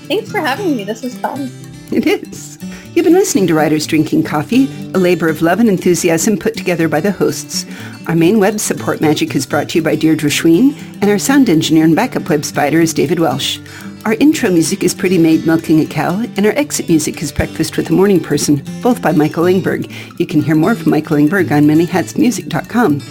Thanks 0.07 0.31
for 0.31 0.39
having 0.39 0.75
me. 0.75 0.83
This 0.83 1.03
was 1.03 1.17
fun. 1.17 1.51
It 1.91 2.05
is. 2.05 2.57
You've 2.93 3.05
been 3.05 3.13
listening 3.13 3.47
to 3.47 3.53
Writers 3.53 3.85
Drinking 3.85 4.23
Coffee, 4.23 4.65
a 4.93 4.97
labor 4.97 5.29
of 5.29 5.41
love 5.41 5.59
and 5.59 5.69
enthusiasm 5.69 6.37
put 6.37 6.57
together 6.57 6.89
by 6.89 6.99
the 6.99 7.11
hosts. 7.11 7.65
Our 8.07 8.15
main 8.15 8.39
web 8.39 8.59
support 8.59 8.99
magic 8.99 9.35
is 9.35 9.45
brought 9.45 9.69
to 9.69 9.77
you 9.77 9.83
by 9.83 9.95
Deirdre 9.95 10.29
Schween, 10.29 10.75
and 11.01 11.09
our 11.09 11.19
sound 11.19 11.49
engineer 11.49 11.83
and 11.83 11.95
backup 11.95 12.27
web 12.29 12.43
spider 12.43 12.81
is 12.81 12.93
David 12.93 13.19
Welsh. 13.19 13.59
Our 14.05 14.13
intro 14.15 14.49
music 14.49 14.83
is 14.83 14.95
Pretty 14.95 15.17
Maid 15.17 15.45
Milking 15.45 15.81
a 15.81 15.85
Cow, 15.85 16.19
and 16.35 16.45
our 16.45 16.53
exit 16.53 16.89
music 16.89 17.21
is 17.21 17.31
Breakfast 17.31 17.77
with 17.77 17.89
a 17.89 17.93
Morning 17.93 18.19
Person, 18.19 18.63
both 18.81 19.01
by 19.01 19.11
Michael 19.11 19.43
Ingberg. 19.43 19.91
You 20.19 20.25
can 20.25 20.41
hear 20.41 20.55
more 20.55 20.73
from 20.73 20.89
Michael 20.89 21.17
Ingberg 21.17 21.51
on 21.51 21.63
manyhatsmusic.com. 21.63 23.01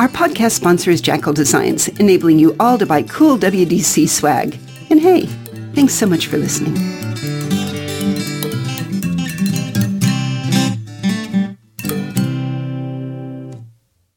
Our 0.00 0.08
podcast 0.08 0.52
sponsor 0.52 0.90
is 0.90 1.00
Jackal 1.00 1.32
Designs, 1.32 1.88
enabling 1.88 2.38
you 2.38 2.56
all 2.58 2.78
to 2.78 2.86
buy 2.86 3.02
cool 3.02 3.36
WDC 3.36 4.08
swag. 4.08 4.58
And 4.90 4.98
hey, 4.98 5.26
thanks 5.74 5.94
so 5.94 6.06
much 6.06 6.26
for 6.26 6.38
listening. 6.38 6.74